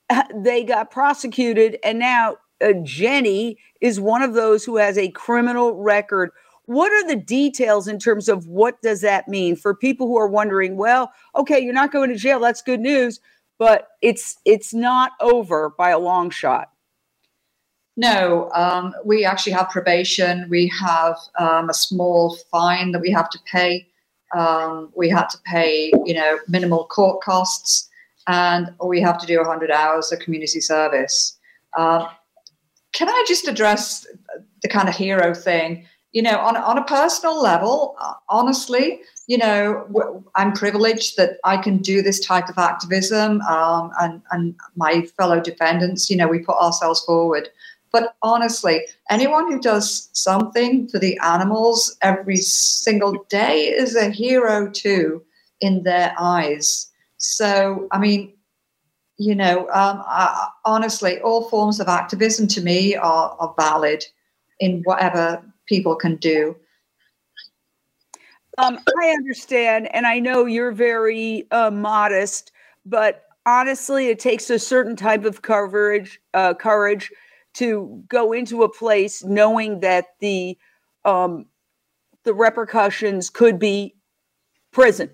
[0.36, 1.78] they got prosecuted.
[1.84, 6.32] And now uh, Jenny is one of those who has a criminal record.
[6.66, 10.28] What are the details in terms of what does that mean for people who are
[10.28, 10.78] wondering?
[10.78, 12.39] Well, okay, you're not going to jail.
[12.39, 13.20] That's good news,
[13.60, 16.70] but it's it's not over by a long shot.
[17.96, 20.48] No, um, we actually have probation.
[20.50, 23.88] We have um, a small fine that we have to pay.
[24.36, 27.89] Um, we had to pay, you know, minimal court costs,
[28.28, 31.38] and we have to do 100 hours of community service.
[31.78, 32.08] Uh,
[32.93, 34.08] can I just address
[34.62, 35.86] the kind of hero thing?
[36.12, 41.58] You know, on, on a personal level, uh, honestly, you know, I'm privileged that I
[41.58, 46.39] can do this type of activism, um, and, and my fellow defendants, you know, we
[46.39, 47.50] put ourselves forward.
[47.94, 54.70] But honestly, anyone who does something for the animals every single day is a hero
[54.70, 55.24] too
[55.62, 56.88] in their eyes.
[57.18, 58.34] So, I mean,
[59.18, 64.04] you know, um, I, honestly, all forms of activism to me are, are valid
[64.60, 66.56] in whatever people can do.
[68.58, 72.52] Um, I understand, and I know you're very uh, modest,
[72.88, 77.12] but honestly, it takes a certain type of coverage, uh, courage
[77.56, 80.58] to go into a place knowing that the
[81.06, 81.46] um,
[82.24, 83.95] the repercussions could be
[84.72, 85.10] prison.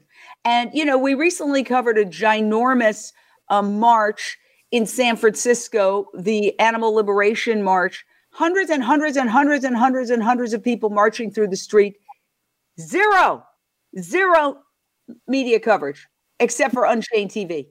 [0.45, 3.11] And you know, we recently covered a ginormous
[3.49, 4.37] um, march
[4.71, 8.05] in San Francisco, the Animal Liberation March.
[8.31, 11.97] Hundreds and hundreds and hundreds and hundreds and hundreds of people marching through the street.
[12.79, 13.43] Zero,
[13.99, 14.59] zero
[15.27, 16.07] media coverage
[16.39, 17.67] except for Unchained TV.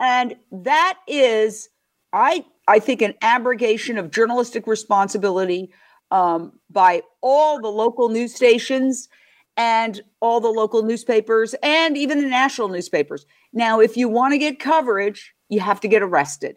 [0.00, 1.68] And that is,
[2.12, 5.72] I I think, an abrogation of journalistic responsibility
[6.10, 9.08] um, by all the local news stations
[9.56, 13.26] and all the local newspapers and even the national newspapers.
[13.52, 16.56] Now, if you want to get coverage, you have to get arrested.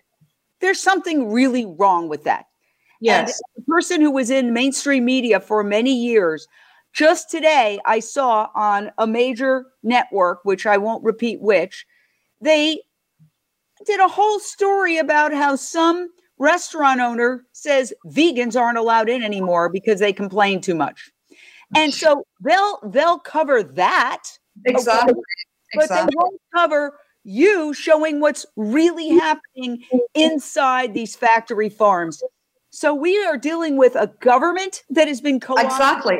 [0.62, 2.46] There's something really wrong with that.
[3.02, 3.42] Yes.
[3.56, 6.48] And the person who was in mainstream media for many years
[6.96, 11.86] Just today, I saw on a major network, which I won't repeat which,
[12.40, 12.80] they
[13.86, 19.70] did a whole story about how some restaurant owner says vegans aren't allowed in anymore
[19.70, 21.12] because they complain too much.
[21.76, 24.24] And so they'll they'll cover that.
[24.66, 25.14] Exactly.
[25.14, 25.22] Okay,
[25.74, 26.12] but exactly.
[26.12, 29.84] they won't cover you showing what's really happening
[30.14, 32.22] inside these factory farms.
[32.70, 36.20] So we are dealing with a government that has been co Exactly.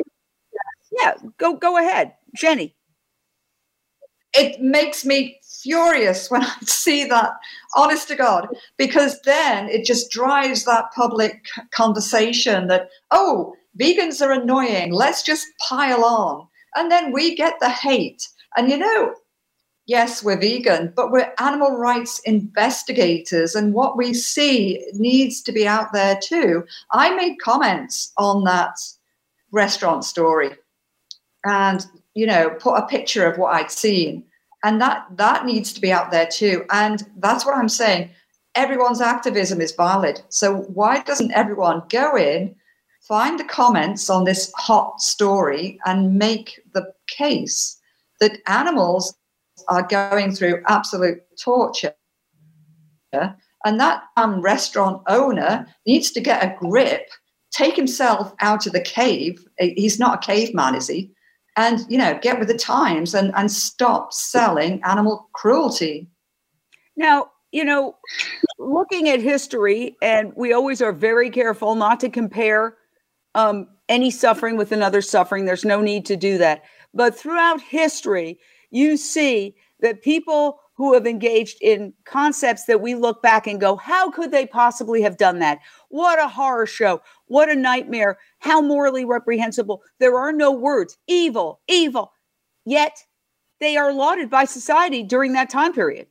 [1.00, 2.74] Yeah, go go ahead, Jenny.
[4.32, 7.32] It makes me furious when I see that,
[7.74, 14.32] honest to God, because then it just drives that public conversation that, oh, vegans are
[14.32, 16.46] annoying, let's just pile on.
[16.76, 18.28] And then we get the hate.
[18.56, 19.14] And you know,
[19.86, 25.66] yes, we're vegan, but we're animal rights investigators, and what we see needs to be
[25.66, 26.64] out there too.
[26.92, 28.76] I made comments on that
[29.52, 30.52] restaurant story
[31.44, 34.24] and, you know, put a picture of what I'd seen.
[34.66, 36.64] And that that needs to be out there too.
[36.70, 38.10] And that's what I'm saying.
[38.56, 40.20] Everyone's activism is valid.
[40.28, 42.56] So why doesn't everyone go in,
[43.06, 47.78] find the comments on this hot story, and make the case
[48.18, 49.16] that animals
[49.68, 51.94] are going through absolute torture.
[53.12, 57.08] And that um, restaurant owner needs to get a grip,
[57.52, 59.46] take himself out of the cave.
[59.58, 61.12] He's not a caveman, is he?
[61.56, 66.08] And, you know, get with the times and, and stop selling animal cruelty.
[66.96, 67.96] Now, you know,
[68.58, 72.76] looking at history, and we always are very careful not to compare
[73.34, 75.46] um, any suffering with another suffering.
[75.46, 76.64] There's no need to do that.
[76.92, 78.38] But throughout history,
[78.70, 83.76] you see that people who have engaged in concepts that we look back and go,
[83.76, 85.58] how could they possibly have done that?
[85.88, 87.00] What a horror show.
[87.26, 88.18] What a nightmare.
[88.38, 89.82] How morally reprehensible.
[89.98, 90.96] There are no words.
[91.06, 92.12] Evil, evil.
[92.64, 92.96] Yet
[93.60, 96.06] they are lauded by society during that time period.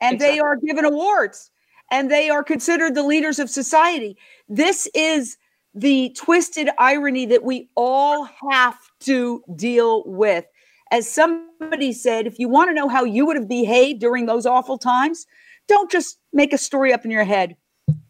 [0.00, 0.36] And exactly.
[0.36, 1.50] they are given awards
[1.90, 4.16] and they are considered the leaders of society.
[4.48, 5.36] This is
[5.74, 10.46] the twisted irony that we all have to deal with
[10.90, 14.44] as somebody said, if you want to know how you would have behaved during those
[14.44, 15.26] awful times,
[15.68, 17.56] don't just make a story up in your head.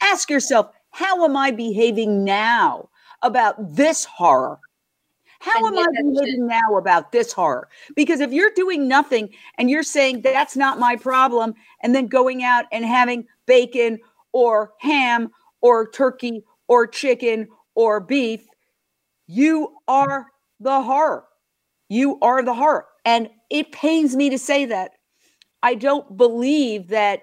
[0.00, 2.88] Ask yourself, how am I behaving now
[3.22, 4.58] about this horror?
[5.40, 7.68] How am I behaving now about this horror?
[7.96, 12.44] Because if you're doing nothing and you're saying that's not my problem, and then going
[12.44, 13.98] out and having bacon
[14.32, 15.30] or ham
[15.62, 18.46] or turkey or chicken or beef,
[19.26, 20.26] you are
[20.60, 21.24] the horror.
[21.88, 22.84] You are the horror.
[23.06, 24.92] And it pains me to say that.
[25.62, 27.22] I don't believe that,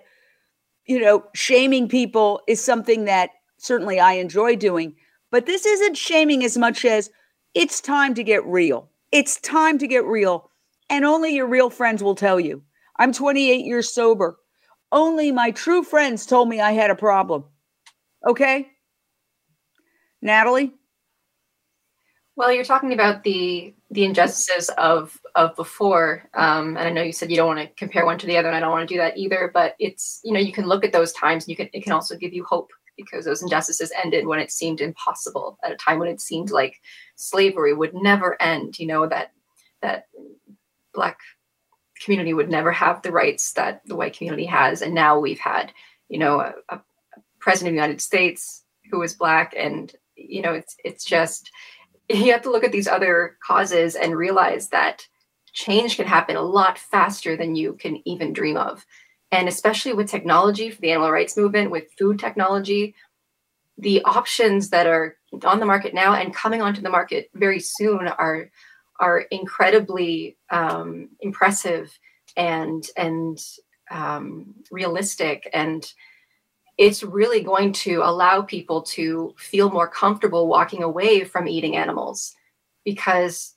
[0.86, 4.96] you know, shaming people is something that certainly I enjoy doing.
[5.32, 7.10] But this isn't shaming as much as
[7.54, 8.90] it's time to get real.
[9.12, 10.50] It's time to get real.
[10.90, 12.62] And only your real friends will tell you.
[12.98, 14.38] I'm 28 years sober.
[14.92, 17.44] Only my true friends told me I had a problem.
[18.26, 18.68] Okay?
[20.22, 20.74] Natalie?
[22.36, 27.12] Well, you're talking about the the injustices of of before, um, and I know you
[27.12, 28.94] said you don't want to compare one to the other, and I don't want to
[28.94, 29.50] do that either.
[29.52, 31.94] But it's you know you can look at those times, and you can it can
[31.94, 36.00] also give you hope because those injustices ended when it seemed impossible at a time
[36.00, 36.82] when it seemed like
[37.16, 38.80] slavery would never end.
[38.80, 39.32] You know that
[39.82, 40.08] that
[40.94, 41.18] black
[42.04, 45.72] community would never have the rights that the white community has, and now we've had
[46.10, 46.82] you know a, a
[47.40, 51.52] president of the United States who is black, and you know it's it's just
[52.10, 55.06] you have to look at these other causes and realize that
[55.54, 58.86] change can happen a lot faster than you can even dream of.
[59.32, 62.96] And especially with technology for the animal rights movement, with food technology,
[63.78, 68.08] the options that are on the market now and coming onto the market very soon
[68.08, 68.50] are
[69.00, 71.98] are incredibly um, impressive
[72.36, 73.40] and and
[73.92, 75.50] um, realistic.
[75.54, 75.86] And
[76.78, 82.36] it's really going to allow people to feel more comfortable walking away from eating animals
[82.86, 83.56] because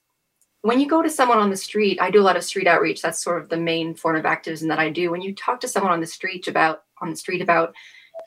[0.63, 3.03] when you go to someone on the street i do a lot of street outreach.
[3.03, 5.11] That's sort of the main form of activism that i do.
[5.11, 7.75] When you talk to someone on the street about on the street about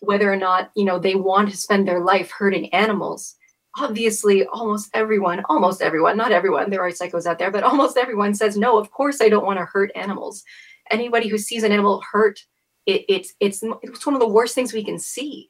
[0.01, 3.35] whether or not you know they want to spend their life hurting animals
[3.77, 8.35] obviously almost everyone almost everyone not everyone there are psychos out there but almost everyone
[8.35, 10.43] says no of course i don't want to hurt animals.
[10.91, 12.45] Anybody who sees an animal hurt
[12.85, 15.49] it, it's it's it's one of the worst things we can see,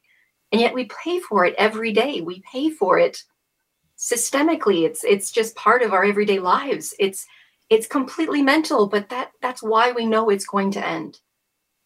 [0.51, 2.21] and yet we pay for it every day.
[2.21, 3.23] We pay for it
[3.97, 4.85] systemically.
[4.85, 6.93] It's it's just part of our everyday lives.
[6.99, 7.25] It's
[7.69, 11.19] it's completely mental, but that that's why we know it's going to end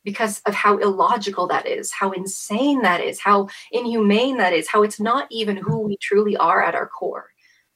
[0.03, 4.81] because of how illogical that is, how insane that is, how inhumane that is, how
[4.81, 7.29] it's not even who we truly are at our core.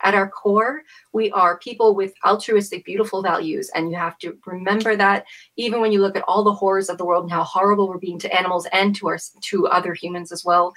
[0.03, 0.81] At our core,
[1.13, 3.69] we are people with altruistic, beautiful values.
[3.75, 5.25] And you have to remember that
[5.57, 7.97] even when you look at all the horrors of the world and how horrible we're
[7.97, 10.73] being to animals and to our to other humans as well,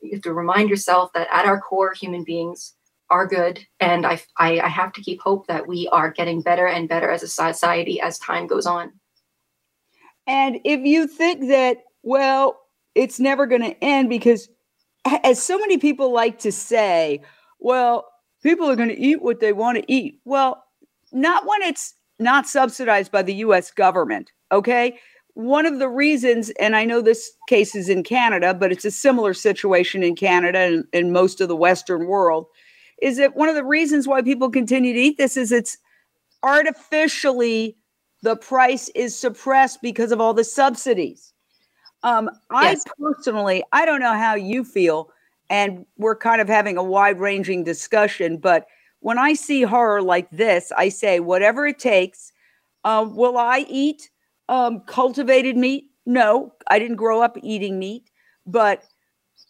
[0.00, 2.74] you have to remind yourself that at our core, human beings
[3.10, 3.64] are good.
[3.80, 7.10] And I, I, I have to keep hope that we are getting better and better
[7.10, 8.92] as a society as time goes on.
[10.26, 12.60] And if you think that, well,
[12.94, 14.48] it's never going to end because,
[15.24, 17.22] as so many people like to say,
[17.60, 18.06] well,
[18.42, 20.20] people are going to eat what they want to eat.
[20.24, 20.62] Well,
[21.12, 24.32] not when it's not subsidized by the US government.
[24.52, 24.98] Okay.
[25.34, 28.90] One of the reasons, and I know this case is in Canada, but it's a
[28.90, 32.46] similar situation in Canada and in most of the Western world,
[33.00, 35.78] is that one of the reasons why people continue to eat this is it's
[36.42, 37.76] artificially
[38.22, 41.32] the price is suppressed because of all the subsidies.
[42.02, 42.84] Um, yes.
[42.86, 45.10] I personally, I don't know how you feel,
[45.50, 48.66] and we're kind of having a wide ranging discussion, but
[49.00, 52.32] when I see horror like this, I say, whatever it takes.
[52.84, 54.10] Uh, will I eat
[54.48, 55.90] um, cultivated meat?
[56.06, 58.10] No, I didn't grow up eating meat,
[58.46, 58.82] but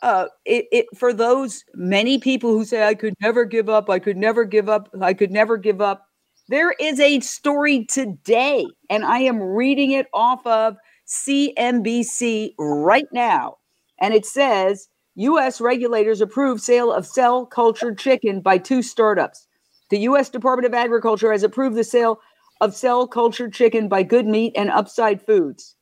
[0.03, 3.99] uh, it, it for those many people who say I could never give up, I
[3.99, 6.05] could never give up, I could never give up.
[6.49, 10.77] There is a story today, and I am reading it off of
[11.07, 13.57] CNBC right now.
[14.01, 15.61] And it says U.S.
[15.61, 19.47] regulators approve sale of cell cultured chicken by two startups.
[19.91, 20.31] The U.S.
[20.31, 22.21] Department of Agriculture has approved the sale
[22.61, 25.75] of cell cultured chicken by Good Meat and Upside Foods.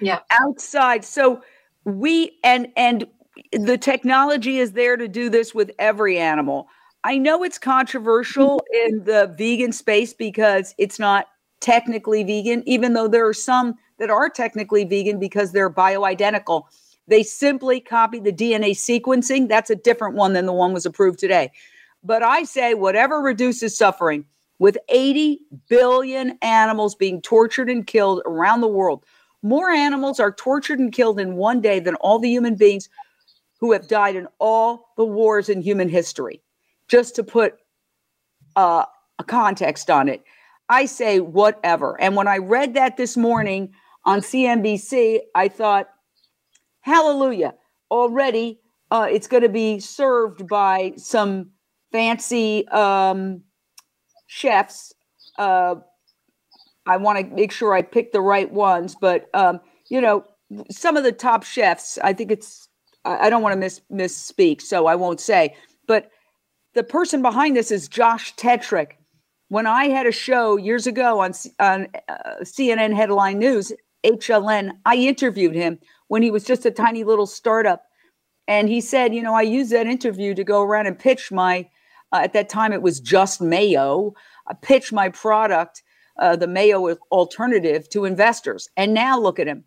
[0.00, 0.20] Yeah.
[0.30, 1.04] Outside.
[1.04, 1.42] So
[1.84, 3.06] we and and
[3.52, 6.68] the technology is there to do this with every animal.
[7.04, 11.26] I know it's controversial in the vegan space because it's not
[11.60, 16.64] technically vegan, even though there are some that are technically vegan because they're bioidentical.
[17.06, 19.48] They simply copy the DNA sequencing.
[19.48, 21.50] That's a different one than the one was approved today.
[22.04, 24.24] But I say whatever reduces suffering,
[24.58, 29.04] with 80 billion animals being tortured and killed around the world,
[29.42, 32.88] more animals are tortured and killed in one day than all the human beings
[33.60, 36.42] who have died in all the wars in human history
[36.88, 37.54] just to put
[38.56, 38.84] uh,
[39.18, 40.22] a context on it.
[40.68, 42.00] I say whatever.
[42.00, 43.72] And when I read that this morning
[44.04, 45.88] on CNBC, I thought,
[46.80, 47.54] hallelujah,
[47.90, 51.50] already uh, it's going to be served by some
[51.92, 53.42] fancy um,
[54.26, 54.94] chefs.
[55.38, 55.76] Uh,
[56.86, 60.24] I want to make sure I pick the right ones, but um, you know,
[60.70, 61.98] some of the top chefs.
[62.02, 62.67] I think it's.
[63.16, 65.56] I don't want to miss misspeak, so I won't say.
[65.86, 66.10] But
[66.74, 68.92] the person behind this is Josh Tetrick.
[69.48, 73.72] When I had a show years ago on, on uh, CNN Headline News,
[74.04, 75.78] HLN, I interviewed him
[76.08, 77.84] when he was just a tiny little startup.
[78.46, 81.68] And he said, you know, I used that interview to go around and pitch my,
[82.12, 84.14] uh, at that time it was just Mayo,
[84.46, 85.82] I pitch my product,
[86.18, 88.68] uh, the Mayo alternative to investors.
[88.76, 89.64] And now look at him.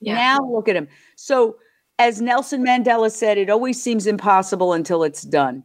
[0.00, 0.14] Yeah.
[0.14, 0.88] Now look at him.
[1.16, 1.56] So,
[1.98, 5.62] as Nelson Mandela said, it always seems impossible until it's done.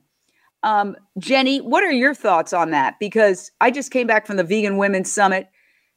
[0.64, 3.00] Um, Jenny, what are your thoughts on that?
[3.00, 5.50] Because I just came back from the Vegan Women's Summit.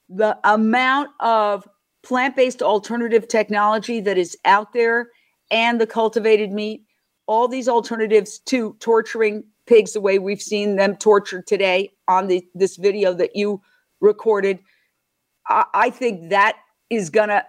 [0.08, 1.66] The amount of
[2.02, 5.10] plant based alternative technology that is out there
[5.50, 6.84] and the cultivated meat,
[7.26, 12.44] all these alternatives to torturing pigs the way we've seen them tortured today on the,
[12.54, 13.60] this video that you
[14.00, 14.58] recorded.
[15.48, 16.56] I, I think that
[16.90, 17.44] is going to,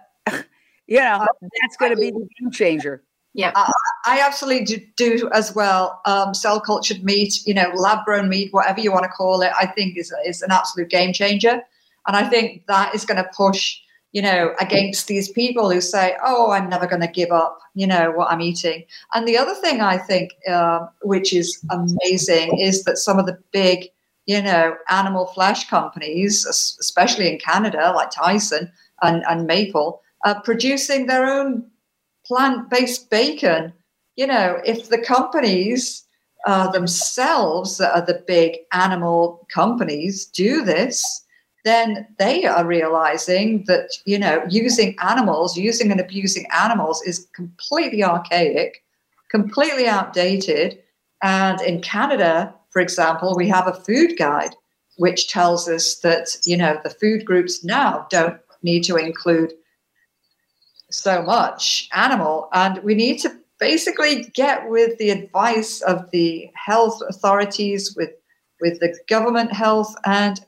[0.86, 1.26] you know,
[1.62, 3.02] that's going to be the game changer.
[3.34, 3.70] Yeah, uh,
[4.06, 6.00] I absolutely do, do as well.
[6.06, 9.50] Um, cell cultured meat, you know, lab grown meat, whatever you want to call it,
[9.58, 11.60] I think is is an absolute game changer,
[12.06, 13.76] and I think that is going to push,
[14.12, 17.88] you know, against these people who say, "Oh, I'm never going to give up," you
[17.88, 18.84] know, what I'm eating.
[19.14, 23.36] And the other thing I think, uh, which is amazing, is that some of the
[23.52, 23.88] big,
[24.26, 28.70] you know, animal flesh companies, especially in Canada, like Tyson
[29.02, 31.70] and and Maple, are producing their own
[32.26, 33.72] plant based bacon.
[34.16, 36.04] You know, if the companies
[36.46, 41.24] uh, themselves, that are the big animal companies, do this,
[41.64, 48.04] then they are realizing that, you know, using animals, using and abusing animals is completely
[48.04, 48.82] archaic,
[49.30, 50.78] completely outdated.
[51.22, 54.54] And in Canada, for example, we have a food guide
[54.98, 59.52] which tells us that, you know, the food groups now don't need to include
[60.94, 67.00] so much animal, and we need to basically get with the advice of the health
[67.08, 68.10] authorities, with
[68.60, 70.44] with the government health, and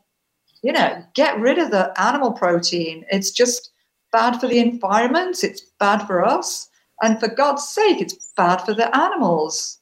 [0.63, 3.05] you know, get rid of the animal protein.
[3.11, 3.71] It's just
[4.13, 5.45] bad for the environment.
[5.45, 6.69] It's bad for us,
[7.03, 9.79] and for God's sake, it's bad for the animals.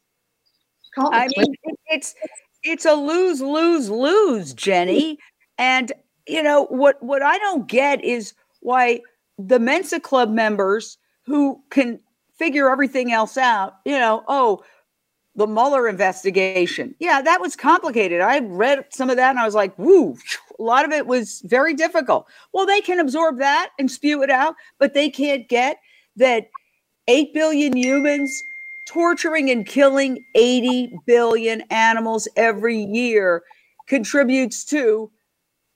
[0.96, 1.54] I mean,
[1.86, 2.14] it's
[2.62, 5.18] it's a lose lose lose, Jenny.
[5.58, 5.92] And
[6.26, 9.00] you know what what I don't get is why
[9.38, 12.00] the Mensa Club members who can
[12.38, 14.62] figure everything else out, you know, oh,
[15.36, 16.94] the Mueller investigation.
[17.00, 18.20] Yeah, that was complicated.
[18.20, 20.16] I read some of that and I was like, woo,
[20.58, 22.26] a lot of it was very difficult.
[22.52, 25.78] Well, they can absorb that and spew it out, but they can't get
[26.16, 26.50] that
[27.08, 28.42] 8 billion humans
[28.86, 33.42] torturing and killing 80 billion animals every year
[33.86, 35.10] contributes to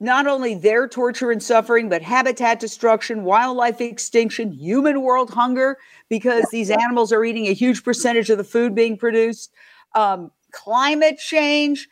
[0.01, 5.79] not only their torture and suffering, but habitat destruction, wildlife extinction, human world hunger,
[6.09, 9.53] because these animals are eating a huge percentage of the food being produced,
[9.95, 11.89] um, climate change,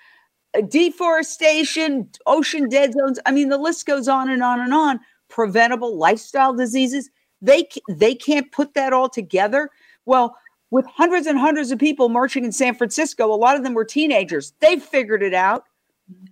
[0.56, 3.18] uh, deforestation, ocean dead zones.
[3.26, 5.00] I mean, the list goes on and on and on.
[5.28, 7.10] Preventable lifestyle diseases.
[7.42, 9.70] They they can't put that all together.
[10.04, 10.36] Well,
[10.70, 13.84] with hundreds and hundreds of people marching in San Francisco, a lot of them were
[13.84, 14.52] teenagers.
[14.60, 15.64] They've figured it out.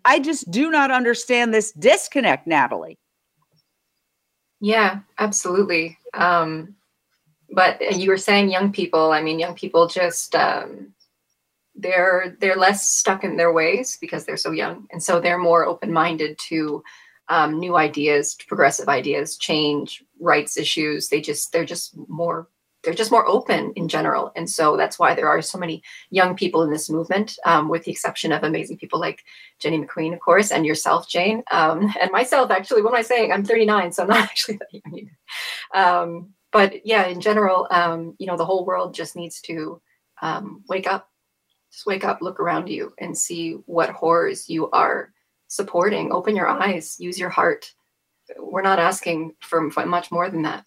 [0.05, 2.99] I just do not understand this disconnect, Natalie.
[4.61, 5.99] Yeah, absolutely.
[6.13, 6.77] Um,
[7.51, 9.13] but you were saying young people.
[9.13, 10.95] I mean, young people just um,
[11.75, 15.65] they're they're less stuck in their ways because they're so young, and so they're more
[15.67, 16.83] open minded to
[17.29, 21.09] um, new ideas, progressive ideas, change, rights issues.
[21.09, 22.49] They just they're just more
[22.85, 24.33] they're just more open in general.
[24.37, 27.85] And so that's why there are so many young people in this movement, um, with
[27.85, 29.25] the exception of amazing people like
[29.59, 32.51] Jenny McQueen, of course, and yourself, Jane, um, and myself.
[32.51, 33.33] Actually, what am I saying?
[33.33, 35.19] I'm 39, so I'm not actually that young either.
[35.75, 39.81] Um, but yeah, in general, um, you know, the whole world just needs to
[40.23, 41.11] um, wake up.
[41.73, 45.13] Just wake up, look around you, and see what horrors you are
[45.49, 46.13] supporting.
[46.13, 47.73] Open your eyes, use your heart.
[48.39, 50.65] We're not asking for much more than that.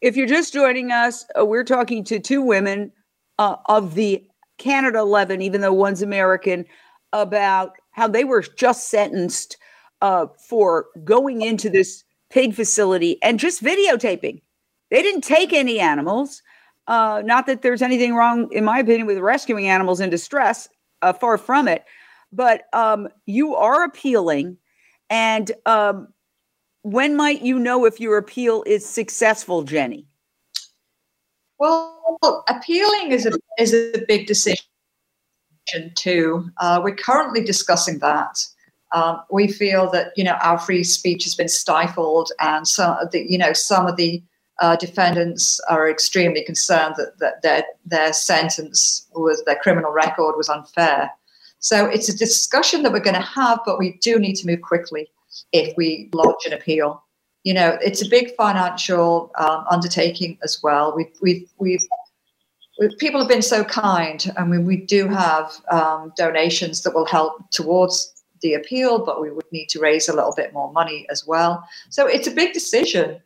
[0.00, 2.92] If you're just joining us, uh, we're talking to two women
[3.38, 4.24] uh, of the
[4.58, 6.64] Canada 11, even though one's American,
[7.12, 9.56] about how they were just sentenced
[10.00, 14.40] uh, for going into this pig facility and just videotaping.
[14.90, 16.42] They didn't take any animals.
[16.86, 20.68] Uh, not that there's anything wrong, in my opinion, with rescuing animals in distress,
[21.02, 21.84] uh, far from it.
[22.32, 24.58] But um, you are appealing.
[25.10, 26.08] And um,
[26.92, 30.06] when might you know if your appeal is successful, Jenny?
[31.58, 34.62] Well, appealing is a is a big decision
[35.94, 36.48] too.
[36.58, 38.38] Uh, we're currently discussing that.
[38.92, 43.10] Um, we feel that you know our free speech has been stifled, and some of
[43.10, 44.22] the you know some of the
[44.60, 50.48] uh, defendants are extremely concerned that, that their their sentence was their criminal record was
[50.48, 51.10] unfair.
[51.60, 54.62] So it's a discussion that we're going to have, but we do need to move
[54.62, 55.10] quickly
[55.52, 57.02] if we lodge an appeal.
[57.44, 60.94] You know, it's a big financial um, undertaking as well.
[60.94, 61.86] We've, we've, we've,
[62.78, 64.32] we've, people have been so kind.
[64.36, 68.12] I mean, we do have um, donations that will help towards
[68.42, 71.66] the appeal, but we would need to raise a little bit more money as well.
[71.90, 73.20] So it's a big decision.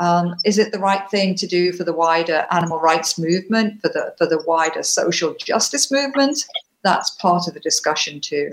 [0.00, 3.88] Um, is it the right thing to do for the wider animal rights movement, for
[3.88, 6.44] the for the wider social justice movement?
[6.84, 8.52] That's part of the discussion too.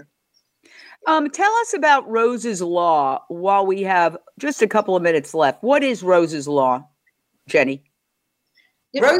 [1.07, 5.63] Um, tell us about Rose's Law while we have just a couple of minutes left.
[5.63, 6.87] What is Rose's Law,
[7.47, 7.83] Jenny?
[8.99, 9.19] Rose,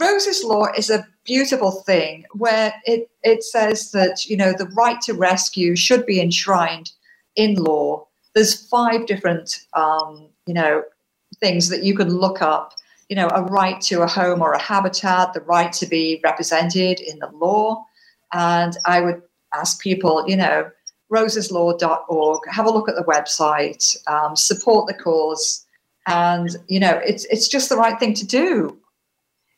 [0.00, 5.00] Rose's Law is a beautiful thing where it, it says that, you know, the right
[5.02, 6.92] to rescue should be enshrined
[7.36, 8.06] in law.
[8.34, 10.82] There's five different, um, you know,
[11.40, 12.74] things that you can look up.
[13.08, 16.98] You know, a right to a home or a habitat, the right to be represented
[17.00, 17.84] in the law.
[18.32, 19.20] And I would
[19.54, 20.70] ask people, you know,
[21.12, 22.40] roseslaw.org.
[22.50, 25.66] Have a look at the website, um, support the cause,
[26.06, 28.78] and you know it's it's just the right thing to do.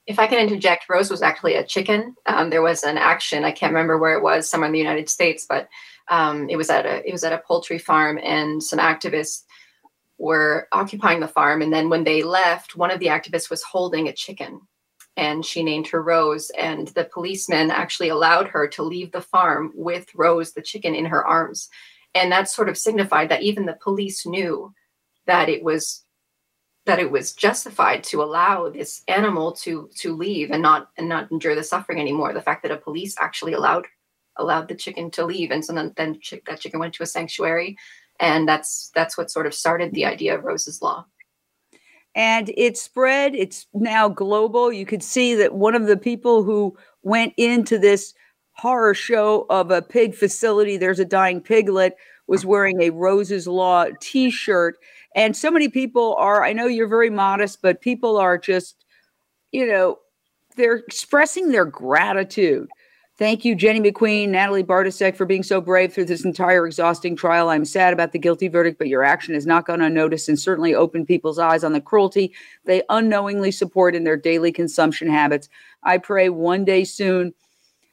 [0.06, 2.14] If I can interject, Rose was actually a chicken.
[2.26, 3.44] Um, there was an action.
[3.44, 5.68] I can't remember where it was, somewhere in the United States, but
[6.08, 9.42] um, it was at a it was at a poultry farm, and some activists
[10.18, 11.62] were occupying the farm.
[11.62, 14.60] And then when they left, one of the activists was holding a chicken
[15.16, 16.50] and she named her Rose.
[16.58, 21.06] And the policeman actually allowed her to leave the farm with Rose, the chicken, in
[21.06, 21.68] her arms.
[22.14, 24.72] And that sort of signified that even the police knew
[25.26, 26.04] that it was
[26.86, 31.30] that it was justified to allow this animal to to leave and not and not
[31.32, 32.32] endure the suffering anymore.
[32.32, 33.86] The fact that a police actually allowed
[34.36, 37.76] allowed the chicken to leave, and so then, then that chicken went to a sanctuary,
[38.20, 41.06] and that's that's what sort of started the idea of Rose's Law
[42.14, 43.34] and it spread.
[43.34, 44.72] It's now global.
[44.72, 48.14] You could see that one of the people who went into this
[48.52, 51.96] horror show of a pig facility, there's a dying piglet,
[52.26, 54.76] was wearing a Rose's Law t shirt.
[55.14, 58.84] And so many people are, I know you're very modest, but people are just,
[59.52, 59.98] you know,
[60.56, 62.68] they're expressing their gratitude
[63.16, 67.48] Thank you, Jenny McQueen, Natalie Bartasek, for being so brave through this entire exhausting trial.
[67.48, 70.74] I'm sad about the guilty verdict, but your action has not gone unnoticed and certainly
[70.74, 72.34] opened people's eyes on the cruelty
[72.64, 75.48] they unknowingly support in their daily consumption habits.
[75.84, 77.34] I pray one day soon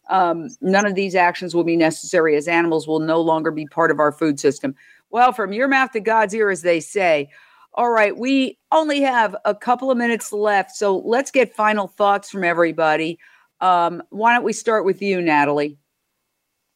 [0.10, 3.92] um, none of these actions will be necessary as animals will no longer be part
[3.92, 4.74] of our food system.
[5.12, 7.30] Well, from your mouth to God's ear, as they say.
[7.76, 12.30] All right, we only have a couple of minutes left, so let's get final thoughts
[12.30, 13.18] from everybody.
[13.62, 15.78] Um, why don't we start with you, Natalie?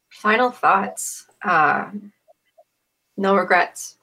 [0.10, 1.26] Final thoughts.
[1.44, 1.90] Uh,
[3.18, 3.98] no regrets.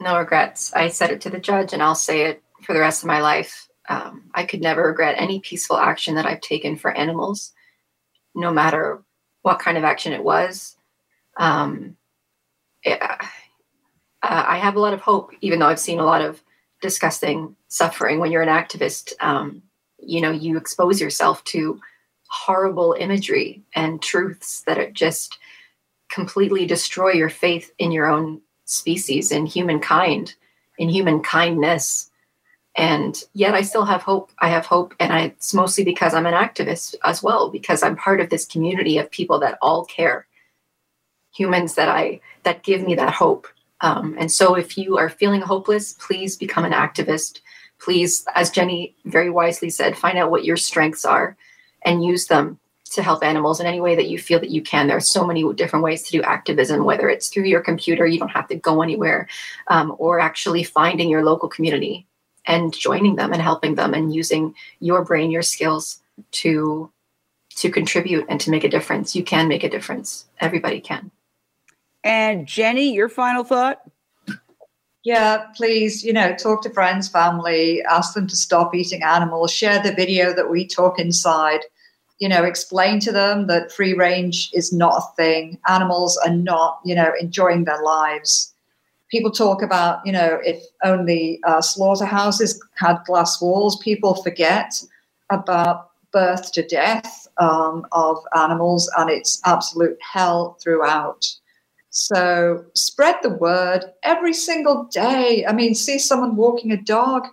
[0.00, 0.72] No regrets.
[0.72, 3.20] I said it to the judge, and I'll say it for the rest of my
[3.20, 3.68] life.
[3.88, 7.52] Um, I could never regret any peaceful action that I've taken for animals,
[8.34, 9.02] no matter
[9.42, 10.76] what kind of action it was.
[11.36, 11.96] Um,
[12.86, 13.16] uh,
[14.22, 16.42] I have a lot of hope, even though I've seen a lot of
[16.80, 19.12] disgusting suffering when you're an activist.
[19.20, 19.62] Um,
[20.02, 21.80] you know you expose yourself to
[22.28, 25.38] horrible imagery and truths that just
[26.10, 30.34] completely destroy your faith in your own species in humankind
[30.78, 32.10] in human kindness.
[32.76, 34.30] And yet i still have hope.
[34.38, 37.96] I have hope and I, it's mostly because i'm an activist as well because i'm
[37.96, 40.26] part of this community of people that all care.
[41.34, 43.48] Humans that i that give me that hope
[43.80, 47.40] um, and so if you are feeling hopeless please become an activist
[47.80, 51.36] please, as Jenny very wisely said, find out what your strengths are
[51.82, 52.58] and use them
[52.92, 54.86] to help animals in any way that you feel that you can.
[54.86, 58.18] There are so many different ways to do activism, whether it's through your computer, you
[58.18, 59.28] don't have to go anywhere,
[59.68, 62.06] um, or actually finding your local community
[62.46, 66.00] and joining them and helping them and using your brain, your skills
[66.32, 66.90] to
[67.56, 69.14] to contribute and to make a difference.
[69.14, 70.26] You can make a difference.
[70.40, 71.10] Everybody can.
[72.04, 73.82] And Jenny, your final thought?
[75.02, 79.82] Yeah, please, you know, talk to friends, family, ask them to stop eating animals, share
[79.82, 81.60] the video that we talk inside,
[82.18, 85.58] you know, explain to them that free range is not a thing.
[85.68, 88.52] Animals are not, you know, enjoying their lives.
[89.10, 94.82] People talk about, you know, if only uh, slaughterhouses had glass walls, people forget
[95.30, 101.39] about birth to death um, of animals, and it's absolute hell throughout.
[101.90, 105.44] So spread the word every single day.
[105.46, 107.26] I mean, see someone walking a dog.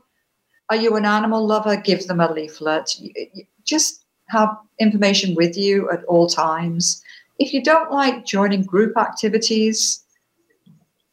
[0.69, 1.77] Are you an animal lover?
[1.77, 2.95] Give them a leaflet.
[3.63, 7.01] Just have information with you at all times.
[7.39, 10.03] If you don't like joining group activities,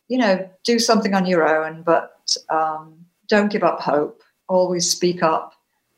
[0.08, 2.94] you know, do something on your own, but um,
[3.28, 4.22] don't give up hope.
[4.48, 5.52] Always speak up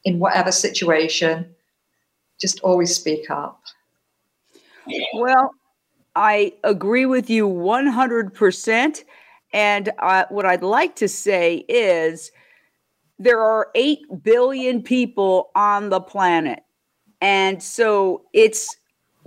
[0.05, 1.55] in whatever situation.
[2.41, 3.63] Just always speak up.
[5.15, 5.53] Well,
[6.17, 9.05] I agree with you 100%.
[9.53, 12.33] And uh, what I'd like to say is
[13.19, 16.61] there are 8 billion people on the planet.
[17.21, 18.77] And so it's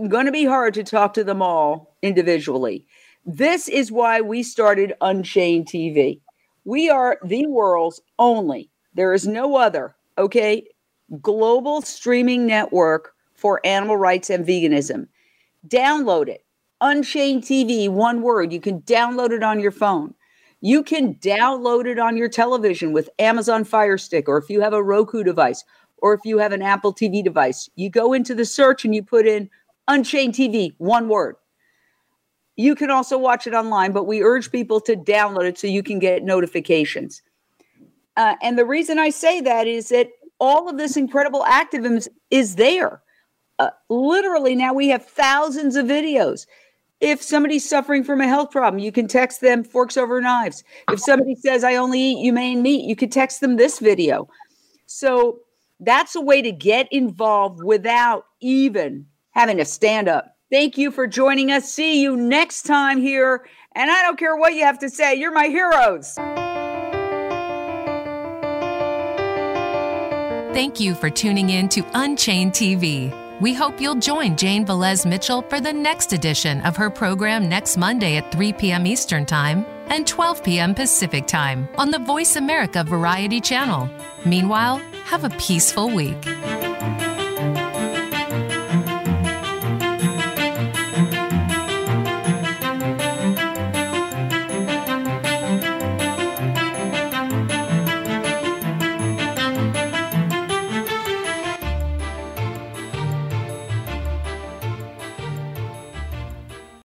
[0.08, 2.86] going to be hard to talk to them all individually.
[3.26, 6.22] This is why we started Unchained TV.
[6.66, 10.68] We are the world's only, there is no other, okay,
[11.22, 15.08] global streaming network for animal rights and veganism.
[15.68, 16.44] Download it
[16.82, 18.54] Unchained TV, one word.
[18.54, 20.14] You can download it on your phone.
[20.62, 24.74] You can download it on your television with Amazon Fire Stick, or if you have
[24.74, 25.64] a Roku device,
[25.98, 27.70] or if you have an Apple TV device.
[27.76, 29.50] You go into the search and you put in
[29.88, 31.36] Unchained TV, one word.
[32.56, 35.82] You can also watch it online, but we urge people to download it so you
[35.82, 37.22] can get notifications.
[38.18, 40.10] Uh, and the reason I say that is that
[40.40, 43.02] all of this incredible activism is there.
[43.60, 46.46] Uh, literally, now we have thousands of videos.
[47.02, 50.66] If somebody's suffering from a health problem, you can text them forks over knives.
[50.92, 54.28] If somebody says, I only eat humane meat, you could text them this video.
[54.86, 55.40] So
[55.80, 60.36] that's a way to get involved without even having to stand up.
[60.52, 61.72] Thank you for joining us.
[61.72, 63.48] See you next time here.
[63.76, 66.16] And I don't care what you have to say, you're my heroes.
[70.54, 73.29] Thank you for tuning in to Unchained TV.
[73.40, 77.78] We hope you'll join Jane Velez Mitchell for the next edition of her program next
[77.78, 78.86] Monday at 3 p.m.
[78.86, 80.76] Eastern Time and 12 p.m.
[80.76, 83.90] Pacific Time on the Voice America Variety Channel.
[84.26, 86.18] Meanwhile, have a peaceful week.